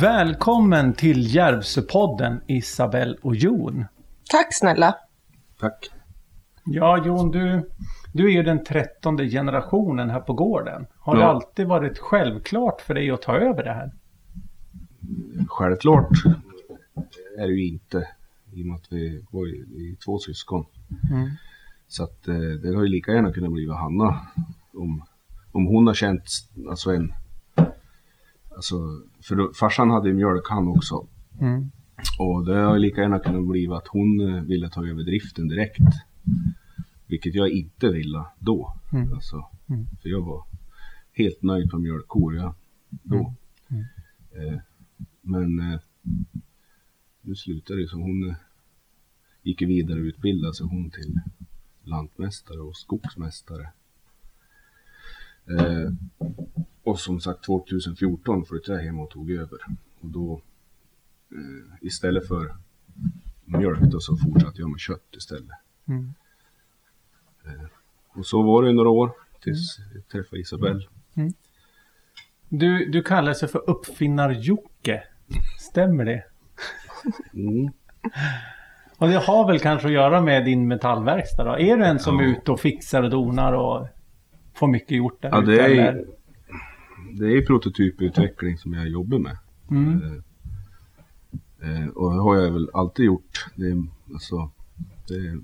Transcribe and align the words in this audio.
Välkommen 0.00 0.92
till 0.94 1.34
Järvsöpodden 1.34 2.40
Isabelle 2.46 3.16
och 3.22 3.36
Jon. 3.36 3.84
Tack 4.30 4.46
snälla. 4.50 4.94
Tack. 5.60 5.90
Ja 6.64 7.04
Jon, 7.06 7.30
du, 7.30 7.70
du 8.12 8.26
är 8.26 8.30
ju 8.32 8.42
den 8.42 8.64
trettonde 8.64 9.28
generationen 9.28 10.10
här 10.10 10.20
på 10.20 10.32
gården. 10.32 10.86
Har 10.98 11.14
det 11.16 11.20
Ja. 11.20 11.26
alltid 11.26 11.66
varit 11.66 11.98
självklart 11.98 12.80
för 12.80 12.94
dig 12.94 13.10
att 13.10 13.22
ta 13.22 13.36
över 13.36 13.64
det 13.64 13.72
här? 13.72 13.92
Självklart 15.48 16.08
är 17.38 17.46
det 17.46 17.52
ju 17.52 17.68
inte. 17.68 18.08
I 18.52 18.62
och 18.62 18.66
med 18.66 18.74
att 18.76 18.92
vi 18.92 19.24
var 19.30 19.46
ju 19.46 19.96
två 20.04 20.18
syskon. 20.18 20.66
Mm. 21.10 21.28
Så 21.88 22.04
att 22.04 22.28
eh, 22.28 22.34
det 22.34 22.74
har 22.76 22.82
ju 22.82 22.88
lika 22.88 23.12
gärna 23.12 23.32
kunnat 23.32 23.52
bli 23.52 23.68
Hanna. 23.72 24.20
Om, 24.74 25.04
om 25.52 25.66
hon 25.66 25.86
har 25.86 25.94
känt 25.94 26.22
alltså 26.70 26.90
en... 26.90 27.12
Alltså, 28.58 28.76
för 29.22 29.36
då, 29.36 29.52
farsan 29.54 29.90
hade 29.90 30.08
ju 30.08 30.14
mjölk 30.14 30.48
han 30.48 30.68
också. 30.68 31.06
Mm. 31.40 31.70
Och 32.18 32.44
det 32.44 32.56
har 32.56 32.78
lika 32.78 33.00
gärna 33.00 33.18
kunnat 33.18 33.44
bli 33.44 33.68
att 33.68 33.88
hon 33.88 34.20
eh, 34.20 34.42
ville 34.42 34.68
ta 34.68 34.86
över 34.86 35.02
driften 35.02 35.48
direkt. 35.48 35.94
Vilket 37.06 37.34
jag 37.34 37.50
inte 37.50 37.88
ville 37.88 38.24
då. 38.38 38.74
Mm. 38.92 39.12
Alltså, 39.12 39.48
Mm. 39.68 39.86
För 40.02 40.08
jag 40.08 40.20
var 40.20 40.44
helt 41.12 41.42
nöjd 41.42 41.70
på 41.70 41.78
mjölkkor 41.78 42.36
ja, 42.36 42.54
då. 42.88 43.34
Mm. 43.68 43.84
Eh, 44.30 44.60
men 45.22 45.72
eh, 45.72 45.80
nu 47.20 47.34
slutade 47.34 47.82
det 47.82 47.88
så 47.88 47.96
hon 47.96 48.28
eh, 48.28 48.36
gick 49.42 49.62
vidare 49.62 50.00
och 50.00 50.04
utbildade 50.04 50.54
sig 50.54 50.66
hon 50.66 50.90
till 50.90 51.20
lantmästare 51.82 52.60
och 52.60 52.76
skogsmästare. 52.76 53.72
Eh, 56.88 56.92
och 56.92 57.00
som 57.00 57.20
sagt 57.20 57.44
2014 57.44 58.44
flyttade 58.44 58.78
jag 58.78 58.84
hem 58.84 59.00
och 59.00 59.10
tog 59.10 59.30
över. 59.30 59.58
Och 60.00 60.08
då 60.08 60.40
eh, 61.32 61.86
istället 61.86 62.28
för 62.28 62.54
mjölk 63.44 63.80
då 63.80 64.00
så 64.00 64.16
fortsatte 64.16 64.60
jag 64.60 64.70
med 64.70 64.80
kött 64.80 65.14
istället. 65.16 65.50
Mm. 65.88 66.12
Och 68.08 68.26
så 68.26 68.42
var 68.42 68.62
det 68.62 68.72
några 68.72 68.90
år 68.90 69.10
tills 69.40 69.78
jag 69.94 70.08
träffade 70.08 70.40
Isabelle. 70.40 70.86
Du, 72.48 72.90
du 72.90 73.02
kallar 73.02 73.32
sig 73.32 73.48
för 73.48 73.70
Uppfinnar-Jocke. 73.70 75.02
Stämmer 75.58 76.04
det? 76.04 76.24
Mm. 77.34 77.72
Och 78.98 79.08
det 79.08 79.14
har 79.18 79.46
väl 79.46 79.58
kanske 79.60 79.86
att 79.88 79.92
göra 79.94 80.20
med 80.20 80.44
din 80.44 80.68
metallverkstad 80.68 81.44
då? 81.44 81.58
Är 81.58 81.76
du 81.76 81.84
en 81.84 81.98
som 81.98 82.16
Ja. 82.20 82.24
är 82.24 82.28
ute 82.28 82.52
och 82.52 82.60
fixar 82.60 83.02
och 83.02 83.10
donar 83.10 83.52
och 83.52 83.86
får 84.54 84.66
mycket 84.68 84.96
gjort 84.96 85.22
där 85.22 85.28
Ja, 85.28 85.42
ute, 85.42 85.50
det 85.50 85.60
är, 85.60 85.70
eller? 85.70 86.04
Det 87.12 87.26
är 87.26 87.46
prototyputveckling 87.46 88.58
som 88.58 88.72
jag 88.72 88.88
jobbar 88.88 89.18
med. 89.18 89.38
Mm. 89.70 90.02
Eh, 91.62 91.82
eh, 91.82 91.88
och 91.88 92.14
det 92.14 92.20
har 92.20 92.36
jag 92.36 92.50
väl 92.50 92.70
alltid 92.74 93.04
gjort. 93.04 93.46
Det 93.56 93.66
är, 93.66 93.86
alltså, 94.12 94.50
det 95.08 95.14
är, 95.14 95.40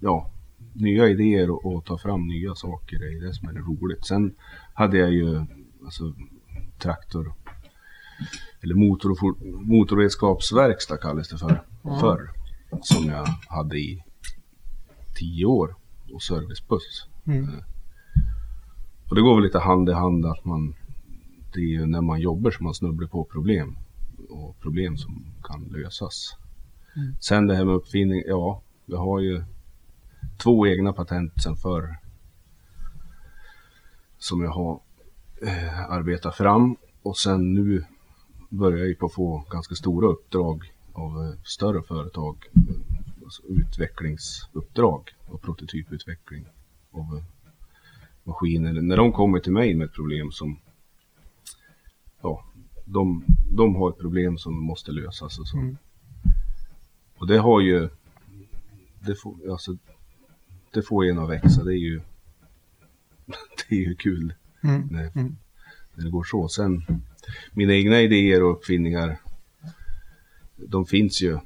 ja, 0.00 0.30
nya 0.72 1.08
idéer 1.08 1.50
och, 1.50 1.66
och 1.66 1.84
ta 1.84 1.98
fram 1.98 2.26
nya 2.26 2.54
saker. 2.54 2.98
Det 2.98 3.06
är 3.06 3.26
det 3.26 3.34
som 3.34 3.48
är 3.48 3.52
roligt. 3.52 4.06
Sen 4.06 4.34
hade 4.74 4.98
jag 4.98 5.12
ju 5.12 5.44
alltså, 5.84 6.14
traktor 6.78 7.32
eller 8.60 8.74
motor 8.74 9.10
och 9.10 9.36
motorredskapsverkstad 9.66 10.96
kallades 10.96 11.28
det 11.28 11.38
för 11.38 11.64
Ja. 11.82 11.98
förr. 12.00 12.30
Som 12.82 13.04
jag 13.10 13.26
hade 13.48 13.78
i 13.78 14.04
tio 15.14 15.44
år 15.46 15.76
och 16.12 16.22
servicebuss. 16.22 17.08
Mm. 17.26 17.48
Och 19.08 19.14
det 19.14 19.22
går 19.22 19.34
väl 19.34 19.44
lite 19.44 19.58
hand 19.58 19.88
i 19.88 19.92
hand 19.92 20.26
att 20.26 20.44
man, 20.44 20.74
det 21.54 21.60
är 21.60 21.68
ju 21.68 21.86
när 21.86 22.00
man 22.00 22.20
jobbar 22.20 22.50
som 22.50 22.64
man 22.64 22.74
snubblar 22.74 23.08
på 23.08 23.24
problem. 23.24 23.76
Och 24.30 24.60
problem 24.60 24.96
som 24.96 25.24
kan 25.42 25.62
lösas. 25.62 26.36
Mm. 26.96 27.14
Sen 27.20 27.46
det 27.46 27.54
här 27.54 27.64
med 27.64 27.74
uppfinning, 27.74 28.22
ja, 28.26 28.62
jag 28.86 28.98
har 28.98 29.20
ju 29.20 29.44
två 30.42 30.66
egna 30.66 30.92
patent 30.92 31.32
sen 31.42 31.56
förr. 31.56 31.96
Som 34.18 34.42
jag 34.42 34.50
har 34.50 34.80
eh, 35.42 35.90
arbetat 35.90 36.34
fram. 36.34 36.76
Och 37.02 37.16
sen 37.16 37.54
nu 37.54 37.84
börjar 38.48 38.78
jag 38.78 38.88
ju 38.88 38.94
på 38.94 39.06
att 39.06 39.14
få 39.14 39.44
ganska 39.50 39.74
stora 39.74 40.08
uppdrag 40.08 40.72
av 40.92 41.24
eh, 41.24 41.40
större 41.44 41.82
företag. 41.82 42.36
Alltså 43.24 43.42
utvecklingsuppdrag 43.42 45.10
och 45.26 45.42
prototyputveckling 45.42 46.46
av 46.92 47.16
eh, 47.16 47.24
maskiner. 48.28 48.72
När 48.72 48.96
de 48.96 49.12
kommer 49.12 49.40
till 49.40 49.52
mig 49.52 49.74
med 49.74 49.84
ett 49.84 49.92
problem 49.94 50.30
som 50.32 50.58
ja, 52.22 52.44
de, 52.84 53.24
de 53.50 53.76
har 53.76 53.90
ett 53.90 53.98
problem 53.98 54.38
som 54.38 54.60
måste 54.60 54.92
lösas 54.92 55.38
och 55.38 55.48
så. 55.48 55.56
Mm. 55.58 55.76
Och 57.18 57.26
det 57.26 57.38
har 57.38 57.60
ju 57.60 57.88
det 59.00 59.14
får, 59.14 59.50
alltså, 59.50 59.76
det 60.72 60.82
får 60.82 61.04
en 61.04 61.18
att 61.18 61.30
växa. 61.30 61.64
Det 61.64 61.72
är 61.74 61.78
ju 61.78 62.00
det 63.68 63.74
är 63.76 63.80
ju 63.88 63.94
kul 63.94 64.34
Mm. 64.62 64.88
när, 64.90 65.10
Mm. 65.14 65.36
när 65.94 66.04
det 66.04 66.10
går 66.10 66.24
så. 66.24 66.48
Sen 66.48 66.82
mina 67.52 67.72
egna 67.74 68.00
idéer 68.00 68.42
och 68.42 68.52
uppfinningar 68.52 69.16
de 70.56 70.86
finns 70.86 71.22
ju 71.22 71.32
eh, 71.32 71.40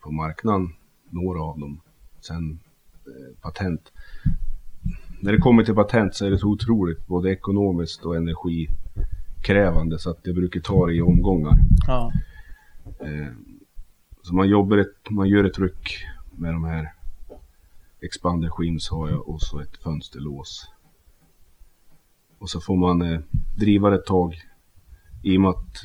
på 0.00 0.10
marknaden, 0.12 0.74
några 1.10 1.42
av 1.42 1.58
dem. 1.58 1.80
Sen 2.20 2.58
eh, 3.06 3.36
patent. 3.40 3.92
När 5.24 5.32
det 5.32 5.38
kommer 5.38 5.64
till 5.64 5.74
patent 5.74 6.14
så 6.14 6.26
är 6.26 6.30
det 6.30 6.38
så 6.38 6.48
otroligt 6.48 7.06
både 7.06 7.32
ekonomiskt 7.32 8.04
och 8.04 8.16
energikrävande 8.16 9.98
så 9.98 10.10
att 10.10 10.20
jag 10.22 10.34
brukar 10.34 10.60
ta 10.60 10.86
det 10.86 10.94
i 10.94 11.00
omgångar. 11.00 11.58
Ja. 11.86 12.12
Eh, 13.00 13.32
så 14.22 14.34
man 14.34 14.48
jobbar 14.48 14.78
ett, 14.78 15.10
man 15.10 15.28
gör 15.28 15.44
ett 15.44 15.54
tryck 15.54 16.04
med 16.32 16.52
de 16.52 16.64
här 16.64 16.92
expander 18.00 18.48
skims 18.48 18.90
har 18.90 19.10
jag 19.10 19.28
och 19.28 19.40
så 19.40 19.60
ett 19.60 19.76
fönsterlås. 19.76 20.70
Och 22.38 22.50
så 22.50 22.60
får 22.60 22.76
man 22.76 23.02
eh, 23.02 23.20
driva 23.56 23.90
det 23.90 23.96
ett 23.96 24.06
tag 24.06 24.34
i 25.22 25.36
och 25.36 25.40
med 25.40 25.50
att 25.50 25.84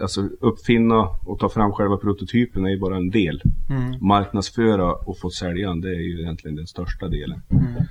alltså 0.00 0.28
uppfinna 0.40 1.00
och 1.26 1.38
ta 1.38 1.48
fram 1.48 1.72
själva 1.72 1.96
prototypen 1.96 2.64
är 2.64 2.70
ju 2.70 2.78
bara 2.78 2.96
en 2.96 3.10
del. 3.10 3.42
Mm. 3.70 4.06
Marknadsföra 4.06 4.92
och 4.94 5.18
få 5.18 5.30
sälja 5.30 5.74
det 5.74 5.88
är 5.88 6.00
ju 6.00 6.20
egentligen 6.20 6.56
den 6.56 6.66
största 6.66 7.08
delen. 7.08 7.42
Mm. 7.50 7.82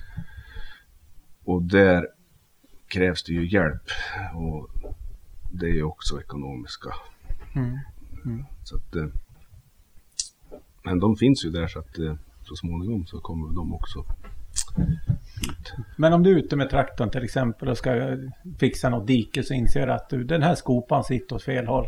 Och 1.46 1.63
där 1.63 2.07
krävs 2.88 3.24
det 3.24 3.34
ju 3.34 3.47
hjälp. 3.47 3.84
Och 4.35 4.69
det 5.52 5.66
är 5.66 5.74
ju 5.74 5.84
också 5.84 6.19
ekonomiska. 6.22 6.90
Mm. 7.56 8.46
Så 8.63 8.75
att, 8.75 8.96
eh, 8.96 9.07
men 10.84 11.00
de 11.00 11.16
finns 11.16 11.46
ju 11.46 11.50
där 11.50 11.68
så 11.68 11.80
att 11.80 12.00
eh, 12.00 12.16
så 12.44 12.56
småningom 12.56 13.06
så 13.06 13.19
kommer 13.19 13.56
de 13.56 13.74
också 13.74 14.06
hit. 15.41 15.74
Men 15.96 16.13
om 16.13 16.24
du 16.24 16.31
är 16.31 16.38
ute 16.38 16.56
med 16.56 16.69
traktorn 16.69 17.09
till 17.09 17.24
exempel 17.24 17.69
och 17.69 17.78
ska 17.78 18.18
fixa 18.59 18.90
något 18.90 19.07
dike 19.07 19.44
så 19.44 19.53
inser 19.53 19.88
du 19.88 19.94
att 19.94 20.09
du, 20.09 20.24
den 20.24 20.44
här 20.44 20.56
skopan 20.56 21.03
sitter 21.03 21.35
åt 21.35 21.44
fel 21.44 21.68
håll. 21.68 21.85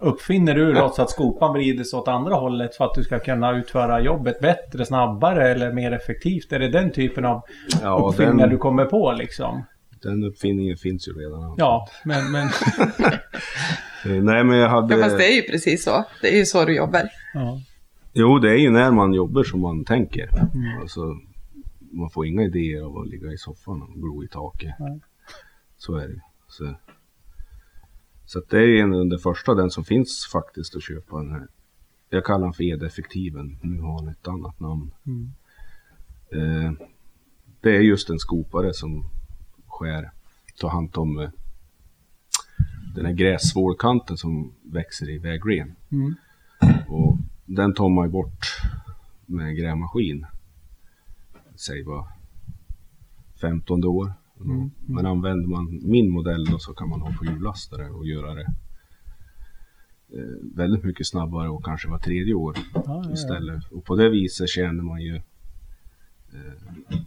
Uppfinner 0.00 0.54
du 0.54 0.74
så 0.94 1.02
att 1.02 1.10
skopan 1.10 1.52
vrider 1.52 1.84
sig 1.84 1.98
åt 1.98 2.08
andra 2.08 2.34
hållet 2.34 2.74
för 2.76 2.84
att 2.84 2.94
du 2.94 3.04
ska 3.04 3.18
kunna 3.18 3.56
utföra 3.56 4.00
jobbet 4.00 4.40
bättre, 4.40 4.86
snabbare 4.86 5.48
eller 5.48 5.72
mer 5.72 5.92
effektivt? 5.92 6.52
Är 6.52 6.58
det 6.58 6.68
den 6.68 6.90
typen 6.92 7.24
av 7.24 7.42
Ja, 7.82 8.08
uppfinningar 8.10 8.46
den, 8.46 8.50
du 8.50 8.58
kommer 8.58 8.84
på 8.84 9.12
liksom? 9.12 9.62
den 10.02 10.24
uppfinningen 10.24 10.76
finns 10.76 11.08
ju 11.08 11.12
redan. 11.12 11.54
Ja, 11.58 11.88
men... 12.04 12.32
men 12.32 12.48
Eh, 14.06 14.22
Nej 14.22 14.44
men 14.44 14.58
jag 14.58 14.68
hade... 14.68 14.96
Ja, 14.96 15.02
fast 15.02 15.18
det 15.18 15.32
är 15.32 15.36
ju 15.36 15.42
precis 15.42 15.84
så. 15.84 16.04
Det 16.22 16.34
är 16.34 16.38
ju 16.38 16.44
så 16.46 16.64
du 16.64 16.76
jobbar. 16.76 17.02
ja. 17.34 17.60
Jo 18.12 18.38
det 18.38 18.50
är 18.50 18.56
ju 18.56 18.70
när 18.70 18.90
man 18.90 19.12
jobbar 19.14 19.44
som 19.44 19.60
man 19.60 19.84
tänker. 19.84 20.28
Mm. 20.28 20.80
Alltså, 20.80 21.00
man 21.92 22.10
får 22.10 22.26
inga 22.26 22.42
idéer 22.42 22.82
av 22.82 22.98
att 22.98 23.08
ligga 23.08 23.32
i 23.32 23.38
soffan 23.38 23.82
och 23.82 23.88
glo 23.94 24.24
i 24.24 24.28
taket. 24.28 24.74
Nej. 24.78 25.00
Så 25.78 25.94
är 25.96 26.08
det 26.08 26.20
så, 26.48 26.74
så 28.28 28.42
det 28.48 28.58
är 28.58 28.82
en 28.82 28.94
av 28.94 29.08
den 29.08 29.18
första, 29.18 29.54
den 29.54 29.70
som 29.70 29.84
finns 29.84 30.28
faktiskt 30.32 30.76
att 30.76 30.82
köpa 30.82 31.16
den 31.16 31.30
här. 31.30 31.48
Jag 32.08 32.24
kallar 32.24 32.44
den 32.44 32.52
för 32.52 32.64
edeffektiven. 32.64 33.58
Nu 33.62 33.80
har 33.80 33.98
han 33.98 34.08
ett 34.08 34.28
annat 34.28 34.60
namn. 34.60 34.90
Mm. 35.06 35.32
Eh, 36.32 36.72
det 37.60 37.76
är 37.76 37.80
just 37.80 38.10
en 38.10 38.18
skopare 38.18 38.74
som 38.74 39.04
skär, 39.66 40.10
tar 40.60 40.68
hand 40.68 40.96
om 40.96 41.18
eh, 41.18 41.30
den 42.94 43.06
här 43.06 43.12
grässvålkanten 43.12 44.16
som 44.16 44.54
växer 44.62 45.10
i 45.10 45.18
vägren. 45.18 45.76
Mm. 45.92 46.14
Och 46.88 47.18
den 47.46 47.74
tar 47.74 47.88
man 47.88 48.06
ju 48.06 48.12
bort 48.12 48.46
med 49.26 49.46
en 49.46 49.56
grävmaskin. 49.56 50.26
Säg 51.56 51.82
vad 51.82 52.04
15 53.40 53.84
år. 53.84 54.12
Mm. 54.40 54.70
Men 54.86 55.06
använder 55.06 55.48
man 55.48 55.80
min 55.82 56.10
modell 56.10 56.44
då 56.44 56.58
så 56.58 56.72
kan 56.74 56.88
man 56.88 57.00
ha 57.00 57.12
på 57.18 57.24
hjullastare 57.24 57.90
och 57.90 58.06
göra 58.06 58.34
det 58.34 58.46
eh, 60.14 60.54
väldigt 60.54 60.84
mycket 60.84 61.06
snabbare 61.06 61.48
och 61.48 61.64
kanske 61.64 61.88
var 61.88 61.98
tredje 61.98 62.34
år 62.34 62.56
Ja, 62.74 62.82
ja, 62.86 63.02
ja. 63.06 63.12
istället. 63.12 63.64
Och 63.72 63.84
på 63.84 63.96
det 63.96 64.08
viset 64.08 64.48
tjänar 64.48 64.84
man 64.84 65.00
ju 65.02 65.16
eh, 66.32 66.98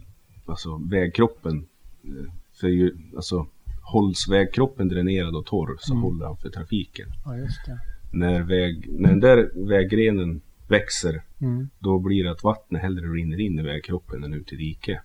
alltså 0.46 0.76
vägkroppen. 0.90 1.66
Eh, 2.04 2.32
för 2.60 2.68
ju, 2.68 2.96
alltså 3.16 3.46
hålls 3.82 4.28
vägkroppen 4.28 4.88
dränerad 4.88 5.36
och 5.36 5.46
torr 5.46 5.76
så 5.78 5.92
Mm. 5.92 6.02
håller 6.02 6.26
han 6.26 6.36
för 6.36 6.50
trafiken. 6.50 7.08
Ja. 7.24 7.32
När, 8.12 8.42
väg, 8.42 8.86
när 8.90 9.08
den 9.08 9.20
där 9.20 9.68
väggrenen 9.68 10.40
växer 10.68 11.22
Mm. 11.40 11.68
då 11.78 11.98
blir 11.98 12.24
det 12.24 12.30
att 12.30 12.44
vattnet 12.44 12.82
hellre 12.82 13.06
rinner 13.06 13.40
in 13.40 13.58
i 13.58 13.62
vägkroppen 13.62 14.24
än 14.24 14.34
ut 14.34 14.52
i 14.52 14.56
diket. 14.56 14.98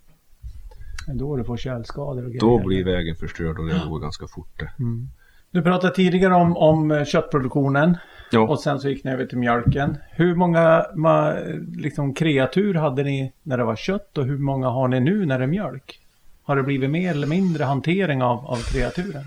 Det 1.07 1.11
är 1.13 1.15
Då 1.15 1.35
du 1.35 1.43
får 1.43 1.57
kärlskador 1.57 2.23
och 2.23 2.29
grejer. 2.29 2.39
Då 2.39 2.63
blir 2.65 2.83
vägen 2.85 3.15
förstörd 3.15 3.59
och 3.59 3.65
det 3.67 3.81
går 3.89 3.99
ganska 3.99 4.27
fort 4.27 4.59
det. 4.59 4.71
Mm. 4.83 5.07
Du 5.51 5.61
pratade 5.61 5.95
tidigare 5.95 6.33
om, 6.35 6.57
om 6.57 7.05
köttproduktionen 7.05 7.97
Ja, 8.31 8.39
och 8.47 8.59
sen 8.59 8.79
så 8.79 8.89
gick 8.89 9.03
ni 9.03 9.11
över 9.11 9.25
till 9.25 9.37
mjölken. 9.37 9.97
Hur 10.11 10.35
många 10.35 10.85
ma, 10.95 11.33
liksom, 11.75 12.13
kreatur 12.13 12.73
hade 12.73 13.03
ni 13.03 13.33
när 13.43 13.57
det 13.57 13.63
var 13.63 13.75
kött 13.75 14.17
och 14.17 14.25
hur 14.25 14.37
många 14.37 14.69
har 14.69 14.87
ni 14.87 14.99
nu 14.99 15.25
när 15.25 15.37
det 15.37 15.43
är 15.45 15.47
mjölk? 15.47 15.99
Har 16.43 16.55
det 16.55 16.63
blivit 16.63 16.89
mer 16.89 17.11
eller 17.11 17.27
mindre 17.27 17.63
hantering 17.63 18.23
av, 18.23 18.45
av 18.45 18.57
kreaturen? 18.73 19.23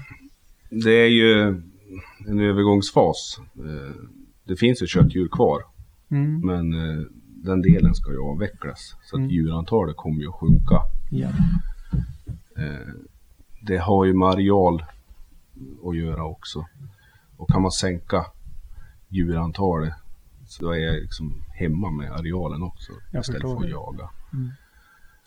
det 0.85 0.91
är 0.91 1.09
ju 1.09 1.43
en 2.29 2.41
övergångsfas. 2.41 3.41
Eh, 3.59 3.95
Det 4.45 4.57
finns 4.57 4.83
ju 4.83 4.87
köttdjur 4.87 5.29
kvar 5.29 5.63
Mm. 6.11 6.41
men 6.47 6.73
eh, 6.73 7.05
den 7.45 7.63
delen 7.63 7.95
ska 7.95 8.13
ju 8.13 8.19
avvecklas. 8.21 8.97
Så 9.03 9.17
att 9.17 9.21
Mm. 9.21 9.31
djurantalet 9.31 9.97
kommer 9.97 10.21
ju 10.21 10.29
att 10.29 10.35
sjunka. 10.35 10.81
Ja. 11.11 11.29
Eh, 12.59 12.89
Det 13.63 13.77
har 13.79 14.05
ju 14.05 14.15
med 14.15 14.29
areal 14.29 14.85
att 15.85 15.97
göra 15.97 16.25
också. 16.25 16.67
Och 17.37 17.49
kan 17.53 17.63
man 17.63 17.71
sänka 17.71 18.27
djurantalet 19.09 19.93
så 20.47 20.71
är 20.71 20.79
jag 20.79 20.95
liksom 20.95 21.43
hemma 21.55 21.91
med 21.91 22.13
arealen 22.13 22.63
också. 22.63 22.93
Jag 23.13 23.21
istället 23.21 23.43
förstår 23.43 23.57
för 23.57 23.65
att 23.65 23.71
det. 23.71 23.71
jaga. 23.71 24.11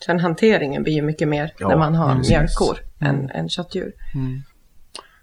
Sen 0.06 0.19
hanteringen 0.19 0.83
blir 0.83 0.94
ju 0.94 1.01
mycket 1.01 1.27
mer 1.27 1.54
Ja, 1.60 1.68
när 1.68 1.77
man 1.77 1.95
har 1.95 2.15
precis. 2.15 2.30
mjölkkor 2.31 2.77
Mm. 3.00 3.15
än, 3.15 3.30
än 3.30 3.50
köttdjur. 3.50 3.94
Mm. 4.15 4.42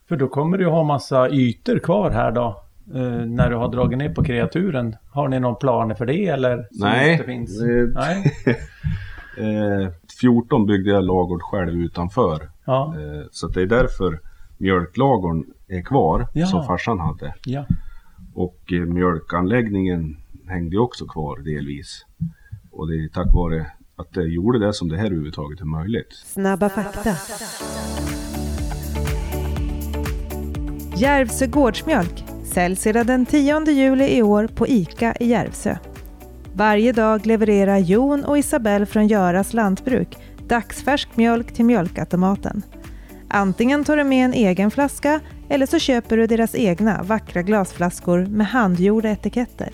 För 0.09 0.17
då 0.17 0.29
kommer 0.29 0.59
du 0.59 0.67
ha 0.67 0.83
massa 0.85 1.31
ytor 1.31 1.79
kvar 1.79 2.11
här 2.11 2.33
då. 2.33 2.63
eh, 2.95 3.01
när 3.27 3.51
du 3.51 3.57
har 3.57 3.69
dragit 3.73 3.99
ner 3.99 4.15
på 4.15 4.25
kreaturen. 4.25 4.97
Har 5.11 5.29
ni 5.29 5.41
någon 5.41 5.57
planer 5.59 5.95
för 5.95 6.07
det 6.07 6.27
eller? 6.27 6.67
Nej. 6.71 7.13
inte 7.13 7.25
Finns? 7.25 7.63
Eh, 7.63 7.87
Nej. 7.95 8.33
Eh, 9.39 9.89
14 10.21 10.67
byggde 10.67 10.91
jag 10.91 11.05
lagård 11.05 11.43
själv 11.43 11.81
utanför. 11.81 12.51
Ja. 12.65 12.95
Eh, 12.99 13.27
så 13.31 13.47
att 13.47 13.55
det 13.55 13.63
är 13.63 13.67
därför 13.67 14.21
mjölklagorn 14.59 15.45
är 15.69 15.83
kvar 15.83 16.29
Ja. 16.35 16.47
som 16.47 16.67
farsan 16.67 16.99
hade. 17.01 17.35
ja. 17.45 17.65
Och 18.35 18.73
eh, 18.73 18.81
mjölkanläggningen 18.81 20.17
hängde 20.49 20.79
också 20.79 21.07
kvar 21.07 21.39
delvis. 21.39 22.07
Och 22.71 22.89
det 22.89 22.95
är 23.05 23.09
tack 23.09 23.35
vare 23.35 23.67
att 23.97 24.13
det 24.13 24.23
gjorde 24.23 24.59
det 24.59 24.73
som 24.73 24.89
det 24.89 24.97
här 24.97 25.05
överhuvudtaget 25.07 25.61
är 25.61 25.65
möjligt. 25.65 26.13
Snabba 26.25 26.69
fakta. 26.69 27.11
Järvsö 30.97 31.47
gårdsmjölk 31.47 32.25
säljs 32.45 32.81
sedan 32.81 33.07
den 33.07 33.27
10 33.27 33.71
juli 33.71 34.17
i 34.17 34.23
år 34.23 34.47
på 34.47 34.67
ICA 34.69 35.15
i 35.21 35.27
Järvsö. 35.29 35.77
Varje 36.55 36.93
dag 36.93 37.27
levererar 37.27 37.79
Jon 37.79 38.25
och 38.25 38.39
Isabelle 38.39 38.87
från 38.87 39.07
Göras 39.07 39.55
lantbruk 39.55 40.17
dagsfärsk 40.49 41.09
mjölk 41.17 41.53
till 41.53 41.65
mjölkautomaten. 41.65 42.63
Antingen 43.29 43.85
tar 43.85 43.97
du 43.97 44.05
med 44.05 44.25
en 44.25 44.33
egen 44.33 44.71
flaska 44.71 45.21
eller 45.49 45.67
så 45.67 45.79
köper 45.79 46.17
du 46.17 46.27
deras 46.27 46.55
egna 46.55 47.03
vackra 47.03 47.43
glasflaskor 47.43 48.27
med 48.27 48.47
handgjorda 48.47 49.11
etiketter. 49.11 49.69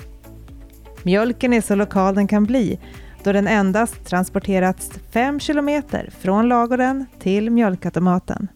Mjölken 1.02 1.52
är 1.52 1.60
så 1.60 1.74
lokal 1.74 2.14
den 2.14 2.28
kan 2.28 2.44
bli 2.44 2.78
då 3.24 3.32
den 3.32 3.46
endast 3.46 4.06
transporterats 4.06 4.90
5 5.10 5.40
kilometer 5.40 6.10
från 6.18 6.48
lagården 6.48 7.06
till 7.18 7.50
mjölkautomaten. 7.50 8.48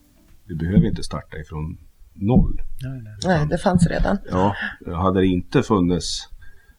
Vi 0.46 0.54
behöver 0.54 0.86
inte 0.86 1.02
starta 1.02 1.36
ifrån 1.36 1.78
noll. 2.14 2.62
Nej, 2.82 3.02
nej. 3.02 3.16
Nej, 3.26 3.46
det 3.50 3.58
fanns 3.58 3.86
redan. 3.86 4.18
Ja, 4.30 4.54
hade 4.86 5.20
det 5.20 5.26
inte 5.26 5.62
funnits, 5.62 6.28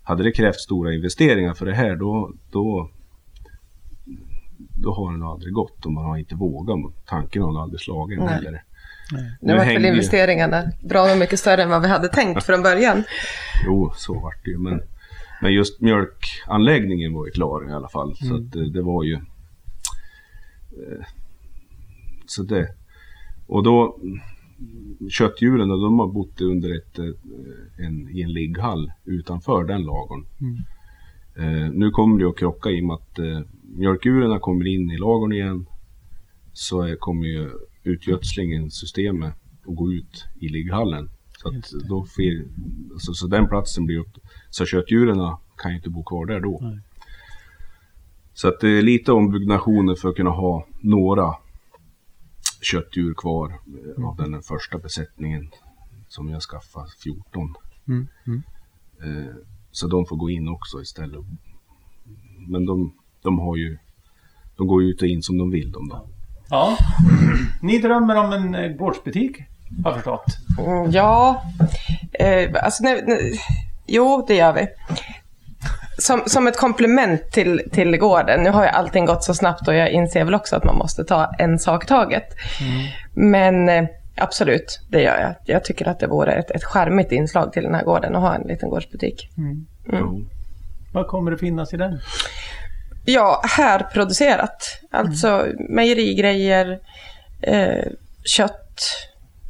hade 0.03 0.23
det 0.23 0.31
krävt 0.31 0.59
stora 0.59 0.93
investeringar 0.93 1.53
för 1.53 1.65
det 1.65 1.75
här 1.75 1.95
då, 1.95 2.31
då, 2.51 2.89
då 4.83 4.93
har 4.93 5.11
det 5.11 5.17
nog 5.17 5.29
aldrig 5.29 5.53
gått 5.53 5.85
och 5.85 5.91
man 5.91 6.05
har 6.05 6.17
inte 6.17 6.35
vågat. 6.35 7.05
Tanken 7.05 7.41
har 7.41 7.61
aldrig 7.61 7.79
slagit 7.81 8.19
en 8.19 8.25
Nej. 8.25 8.33
heller. 8.33 8.63
Nej. 9.13 9.37
Nu 9.41 9.57
var 9.57 9.65
väl 9.65 9.85
investeringarna 9.85 10.63
bra 10.83 11.15
mycket 11.15 11.39
större 11.39 11.63
än 11.63 11.69
vad 11.69 11.81
vi 11.81 11.87
hade 11.87 12.07
tänkt 12.07 12.43
från 12.43 12.63
början. 12.63 13.03
Jo, 13.65 13.93
så 13.95 14.19
vart 14.19 14.45
det 14.45 14.51
ju. 14.51 14.57
Men, 14.57 14.81
men 15.41 15.53
just 15.53 15.81
mjölkanläggningen 15.81 17.13
var 17.13 17.25
ju 17.25 17.31
klar 17.31 17.69
i 17.69 17.73
alla 17.73 17.89
fall. 17.89 18.15
Så 18.15 18.25
Mm. 18.25 18.37
att 18.37 18.51
det, 18.51 18.69
det 18.71 18.81
var 18.81 19.03
ju... 19.03 19.13
Eh, 19.13 21.05
så 22.25 22.43
det. 22.43 22.67
Och 23.47 23.63
då... 23.63 23.99
Köttdjuren 25.09 25.69
de 25.69 25.99
har 25.99 26.07
bott 26.07 26.41
under 26.41 26.77
ett, 26.77 26.99
eh, 26.99 27.85
en, 27.85 28.09
i 28.09 28.21
en 28.21 28.33
ligghall 28.33 28.91
utanför 29.05 29.63
den 29.63 29.83
lagorn. 29.83 30.25
Mm. 30.41 30.57
Eh, 31.35 31.71
nu 31.71 31.91
kommer 31.91 32.19
det 32.19 32.29
att 32.29 32.37
krocka 32.37 32.69
i 32.69 32.81
och 32.81 32.85
med 32.85 32.93
att 32.93 33.19
eh, 33.19 33.39
mjölkdjuren 33.63 34.39
kommer 34.39 34.67
in 34.67 34.91
i 34.91 34.97
lagorn 34.97 35.33
igen. 35.33 35.65
Så 36.53 36.85
eh, 36.85 36.95
kommer 36.95 37.27
ju 37.27 37.49
utgödslingen, 37.83 38.71
systemet, 38.71 39.33
att 39.67 39.75
gå 39.75 39.91
ut 39.91 40.25
i 40.39 40.49
ligghallen. 40.49 41.09
Så, 41.37 41.47
att 41.47 41.71
då 41.89 42.03
får, 42.03 42.47
så, 42.99 43.13
så 43.13 43.27
den 43.27 43.47
platsen 43.47 43.85
blir 43.85 43.99
upp. 43.99 44.17
Så 44.49 44.65
köttdjuren 44.65 45.35
kan 45.57 45.71
ju 45.71 45.77
inte 45.77 45.89
bo 45.89 46.03
kvar 46.03 46.25
där 46.25 46.39
då. 46.39 46.59
Nej. 46.61 46.79
Så 48.33 48.47
att 48.47 48.59
det 48.59 48.69
är 48.69 48.81
lite 48.81 49.11
ombyggnationer 49.11 49.95
för 49.95 50.09
att 50.09 50.15
kunna 50.15 50.29
ha 50.29 50.67
några 50.79 51.35
köttdjur 52.61 53.13
kvar 53.13 53.49
eh, 53.49 54.05
av 54.05 54.15
den 54.17 54.41
första 54.41 54.77
besättningen 54.77 55.51
som 56.07 56.29
jag 56.29 56.41
skaffade, 56.41 56.87
14. 57.03 57.53
Mm. 57.87 58.07
Mm. 58.27 58.43
Eh, 59.03 59.33
Så 59.71 59.87
de 59.87 60.05
får 60.05 60.15
gå 60.15 60.29
in 60.29 60.47
också 60.49 60.81
istället. 60.81 61.25
Men 62.47 62.65
de, 62.65 62.93
de 63.21 63.39
har 63.39 63.55
ju, 63.57 63.77
de 64.57 64.67
går 64.67 64.83
ju 64.83 64.89
ut 64.89 65.01
och 65.01 65.07
in 65.07 65.21
som 65.23 65.37
de 65.37 65.49
vill 65.51 65.71
de 65.71 65.87
då. 65.89 66.07
Ja. 66.49 66.77
Ni 67.61 67.79
drömmer 67.79 68.15
om 68.15 68.33
en 68.33 68.55
eh, 68.55 68.71
gårdsbutik. 68.71 69.37
Har 69.83 69.91
jag 69.91 69.95
förstått. 69.95 70.25
Mm, 70.59 70.91
ja, 70.91 71.43
eh, 72.13 72.63
alltså 72.63 72.83
när, 72.83 73.01
när, 73.07 73.19
jo 73.87 74.25
det 74.27 74.35
gör 74.35 74.53
vi. 74.53 74.67
Som, 76.01 76.23
som 76.25 76.47
ett 76.47 76.57
komplement 76.57 77.31
till, 77.31 77.61
till 77.71 77.97
gården. 77.97 78.43
Nu 78.43 78.49
har 78.49 78.63
ju 78.63 78.69
allting 78.69 79.05
gått 79.05 79.23
så 79.23 79.33
snabbt 79.33 79.67
och 79.67 79.75
jag 79.75 79.89
inser 79.89 80.23
väl 80.23 80.33
också 80.35 80.55
att 80.55 80.63
man 80.63 80.77
måste 80.77 81.03
ta 81.03 81.31
en 81.39 81.59
sak 81.59 81.85
taget. 81.85 82.35
Men 83.13 83.69
eh, 83.69 83.85
absolut, 84.15 84.79
det 84.89 85.01
gör 85.01 85.19
jag. 85.19 85.35
Jag 85.45 85.63
tycker 85.65 85.87
att 85.87 85.99
det 85.99 86.07
vore 86.07 86.33
ett, 86.33 86.51
ett 86.51 86.63
charmigt 86.63 87.11
inslag 87.11 87.53
till 87.53 87.63
den 87.63 87.75
här 87.75 87.83
gården 87.83 88.15
att 88.15 88.21
ha 88.21 88.35
en 88.35 88.47
liten 88.47 88.69
gårdsbutik. 88.69 89.29
Mm. 89.37 89.65
Jo. 89.91 90.25
Vad 90.93 91.07
kommer 91.07 91.31
det 91.31 91.37
finnas 91.37 91.73
i 91.73 91.77
den? 91.77 91.99
Ja, 93.05 93.41
härproducerat. 93.57 94.81
Alltså 94.91 95.47
mejerigrejer, 95.69 96.79
eh, 97.41 97.85
kött, 98.23 98.81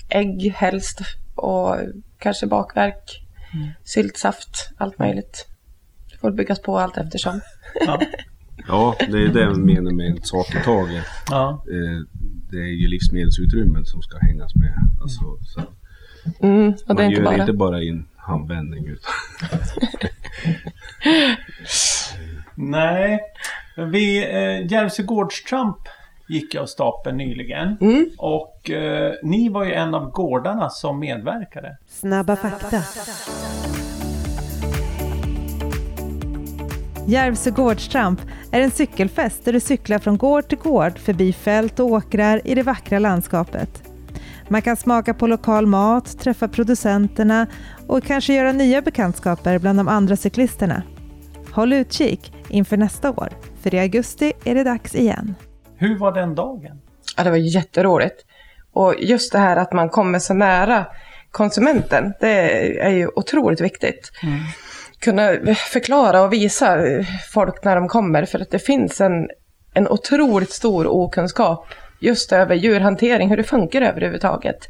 ägg 0.10 0.54
helst 0.56 1.00
och 1.36 1.76
kanske 2.20 2.48
bakverk, 2.48 3.22
syltsaft, 3.84 4.70
allt 4.78 5.00
möjligt. 5.00 5.48
Får 6.22 6.32
byggas 6.32 6.62
på 6.62 6.80
allt 6.80 6.98
eftersom. 6.98 7.42
Ja. 7.86 8.02
Ja, 8.68 8.96
det 9.00 9.18
är 9.24 9.28
det 9.28 9.42
jag 9.42 9.58
menar 9.58 9.92
med 9.92 10.08
en 10.08 10.22
sak 10.24 10.56
i 10.56 10.64
taget. 10.66 11.06
ja. 11.30 11.64
Eh, 11.72 12.06
Det 12.52 12.58
är 12.58 12.82
ju 12.82 12.88
livsmedelsutrymmen 12.88 13.86
som 13.86 14.02
ska 14.02 14.18
hängas 14.18 14.56
med. 14.56 14.74
Alltså, 15.02 15.20
så 15.42 15.62
Mm, 16.40 16.68
och 16.68 16.74
det 16.88 16.94
man 16.94 16.98
är 17.00 17.04
inte 17.06 17.18
gör 17.18 17.26
bara... 17.26 17.38
inte 17.42 17.54
bara 17.54 17.82
i 17.82 17.90
en 17.90 18.06
handvändning. 18.16 18.88
Utan, 18.88 19.12
Nej. 22.56 23.20
Vi, 23.92 24.18
eh, 24.18 24.72
Järvsö 24.72 25.04
Gårdstramp 25.04 25.78
gick 26.30 26.56
jag 26.56 26.62
av 26.62 26.66
stapeln 26.68 27.18
nyligen. 27.18 27.78
Mm. 27.82 28.10
Och 28.18 28.70
eh, 28.70 29.14
ni 29.24 29.50
var 29.50 29.66
ju 29.66 29.74
en 29.74 29.96
av 29.96 30.12
gårdarna 30.12 30.70
som 30.70 31.00
medverkade. 31.00 31.78
Snabba 31.88 32.36
fakta. 32.36 32.82
Järvsö 37.12 37.52
gårdstramp 37.52 38.22
är 38.52 38.62
en 38.62 38.72
cykelfest 38.72 39.46
där 39.46 39.54
du 39.54 39.60
cyklar 39.60 40.00
från 40.00 40.18
gård 40.18 40.48
till 40.48 40.58
gård 40.58 41.00
förbi 41.00 41.34
fält 41.34 41.80
och 41.80 41.86
åkrar 41.86 42.42
i 42.48 42.56
det 42.56 42.64
vackra 42.64 43.00
landskapet. 43.00 43.84
Man 44.48 44.62
kan 44.62 44.78
smaka 44.78 45.14
på 45.14 45.28
lokal 45.28 45.66
mat, 45.66 46.20
träffa 46.20 46.48
producenterna 46.48 47.48
och 47.88 48.04
kanske 48.04 48.34
göra 48.34 48.52
nya 48.52 48.82
bekantskaper 48.82 49.60
bland 49.60 49.80
de 49.80 49.88
andra 49.88 50.16
cyklisterna. 50.16 50.84
Håll 51.52 51.74
utkik 51.74 52.34
inför 52.50 52.78
nästa 52.78 53.10
år, 53.12 53.30
för 53.62 53.76
i 53.76 53.80
augusti 53.80 54.34
är 54.44 54.56
det 54.56 54.64
dags 54.64 54.96
igen. 54.96 55.36
Hur 55.76 56.00
var 56.00 56.12
den 56.12 56.36
dagen? 56.36 56.82
Ja, 57.18 57.24
det 57.24 57.30
var 57.30 57.38
jätteroligt. 57.38 58.26
Och 58.74 58.96
just 59.00 59.32
det 59.32 59.40
här 59.40 59.58
att 59.58 59.74
man 59.74 59.90
kommer 59.90 60.20
så 60.20 60.34
nära 60.34 60.86
konsumenten, 61.32 62.14
det 62.20 62.80
är 62.80 62.90
ju 62.90 63.08
otroligt 63.16 63.62
viktigt. 63.62 64.12
Kunna 65.02 65.32
förklara 65.56 66.22
och 66.22 66.34
visa 66.34 66.78
folk 67.34 67.64
när 67.64 67.76
de 67.76 67.88
kommer, 67.88 68.26
för 68.26 68.40
att 68.40 68.52
det 68.52 68.60
finns 68.60 69.02
en, 69.02 69.30
en 69.74 69.88
otroligt 69.88 70.52
stor 70.52 70.88
okunskap 70.88 71.66
just 72.00 72.32
över 72.32 72.56
djurhantering, 72.56 73.30
hur 73.30 73.38
det 73.38 73.44
funkar 73.44 73.82
överhuvudtaget. 73.82 74.68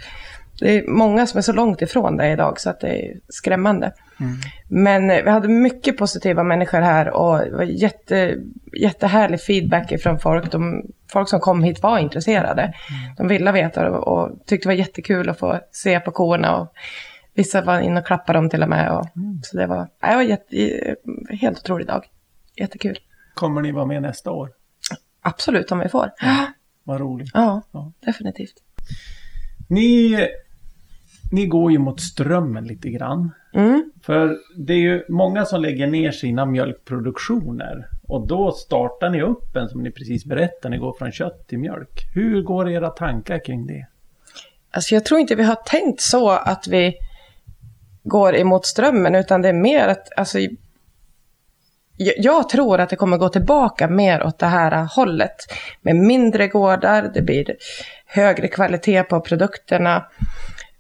Det 0.60 0.78
är 0.78 0.88
många 0.88 1.28
som 1.28 1.38
är 1.38 1.42
så 1.42 1.54
långt 1.54 1.82
ifrån 1.82 2.18
det 2.18 2.32
idag 2.32 2.60
så 2.60 2.70
att 2.70 2.80
det 2.80 2.88
är 2.90 3.14
skrämmande. 3.30 3.94
Mm. 4.20 4.34
Men 4.68 5.10
eh, 5.10 5.24
vi 5.24 5.30
hade 5.30 5.48
mycket 5.48 5.98
positiva 5.98 6.44
människor 6.44 6.82
här 6.82 7.10
och 7.10 7.40
det 7.40 7.56
var 7.56 7.64
jätte, 7.64 8.36
jättehärlig 8.82 9.42
feedback 9.42 10.02
från 10.02 10.20
folk. 10.20 10.52
De, 10.52 10.86
folk 11.12 11.30
som 11.30 11.40
kom 11.40 11.64
hit 11.64 11.84
var 11.84 12.00
intresserade. 12.00 12.74
De 13.18 13.28
ville 13.28 13.52
veta 13.52 13.90
och, 13.90 14.08
och 14.08 14.30
tyckte 14.46 14.70
det 14.70 14.74
var 14.74 14.80
jättekul 14.80 15.30
att 15.30 15.40
få 15.40 15.60
se 15.72 16.00
på 16.00 16.12
korna. 16.12 16.58
Och 16.58 16.74
vissa 17.34 17.62
var 17.62 17.80
inne 17.80 18.00
och 18.00 18.06
klappade 18.06 18.38
dem 18.40 18.50
till 18.50 18.64
och 18.64 18.70
med. 18.70 18.92
Och, 18.92 19.06
Så 19.44 19.58
det 19.58 19.68
var, 19.68 19.88
det 20.02 20.16
var 20.16 20.22
jätte, 20.22 20.96
helt 21.30 21.60
otrolig 21.60 21.88
dag. 21.88 22.06
Jättekul. 22.56 23.00
Kommer 23.34 23.62
ni 23.62 23.72
vara 23.72 23.86
med 23.86 24.02
nästa 24.02 24.32
år? 24.32 24.50
Absolut 25.22 25.72
om 25.72 25.80
vi 25.80 25.90
får. 25.90 26.12
Vad 26.84 27.00
roligt. 27.00 27.32
Ja, 27.34 27.62
Ja. 27.72 27.92
definitivt. 28.06 28.54
Ni, 29.70 30.18
ni 31.32 31.46
går 31.46 31.72
ju 31.72 31.78
mot 31.80 32.02
strömmen 32.02 32.66
lite 32.68 32.90
grann. 32.90 33.32
Mm. 33.54 33.92
För 34.04 34.38
det 34.58 34.74
är 34.74 34.78
ju 34.78 35.04
många 35.10 35.46
som 35.46 35.62
lägger 35.62 35.88
ner 35.88 36.12
sina 36.12 36.46
mjölkproduktioner. 36.46 37.88
Och 38.08 38.28
då 38.28 38.52
startar 38.52 39.10
ni 39.10 39.22
upp 39.22 39.56
en 39.56 39.70
som 39.70 39.84
ni 39.84 39.92
precis 39.92 40.26
berättade, 40.26 40.70
ni 40.70 40.78
går 40.78 40.94
från 40.94 41.12
kött 41.12 41.48
till 41.48 41.58
mjölk. 41.60 42.06
Hur 42.14 42.42
går 42.42 42.70
era 42.70 42.90
tankar 42.90 43.46
kring 43.46 43.68
det? 43.68 43.86
Alltså 44.72 44.96
jag 44.96 45.06
tror 45.06 45.20
inte 45.20 45.36
vi 45.36 45.44
har 45.44 45.56
tänkt 45.56 46.02
så 46.02 46.30
att 46.30 46.68
vi 46.68 46.94
går 48.03 48.36
emot 48.36 48.65
strömmen, 48.65 49.15
utan 49.15 49.41
det 49.41 49.50
är 49.50 49.53
mer 49.53 49.88
att, 49.88 50.10
alltså, 50.17 50.39
jag, 51.98 52.15
jag 52.17 52.50
tror 52.50 52.79
att 52.79 52.89
det 52.89 52.96
kommer 52.96 53.17
gå 53.17 53.29
tillbaka 53.29 53.88
mer 53.88 54.24
åt 54.24 54.39
det 54.39 54.46
här 54.46 54.88
hållet. 54.96 55.36
Med 55.81 55.96
mindre 55.96 56.48
gårdar, 56.48 57.12
det 57.13 57.22
blir 57.22 57.55
högre 58.05 58.48
kvalitet 58.48 59.03
på 59.03 59.22
produkterna. 59.22 60.05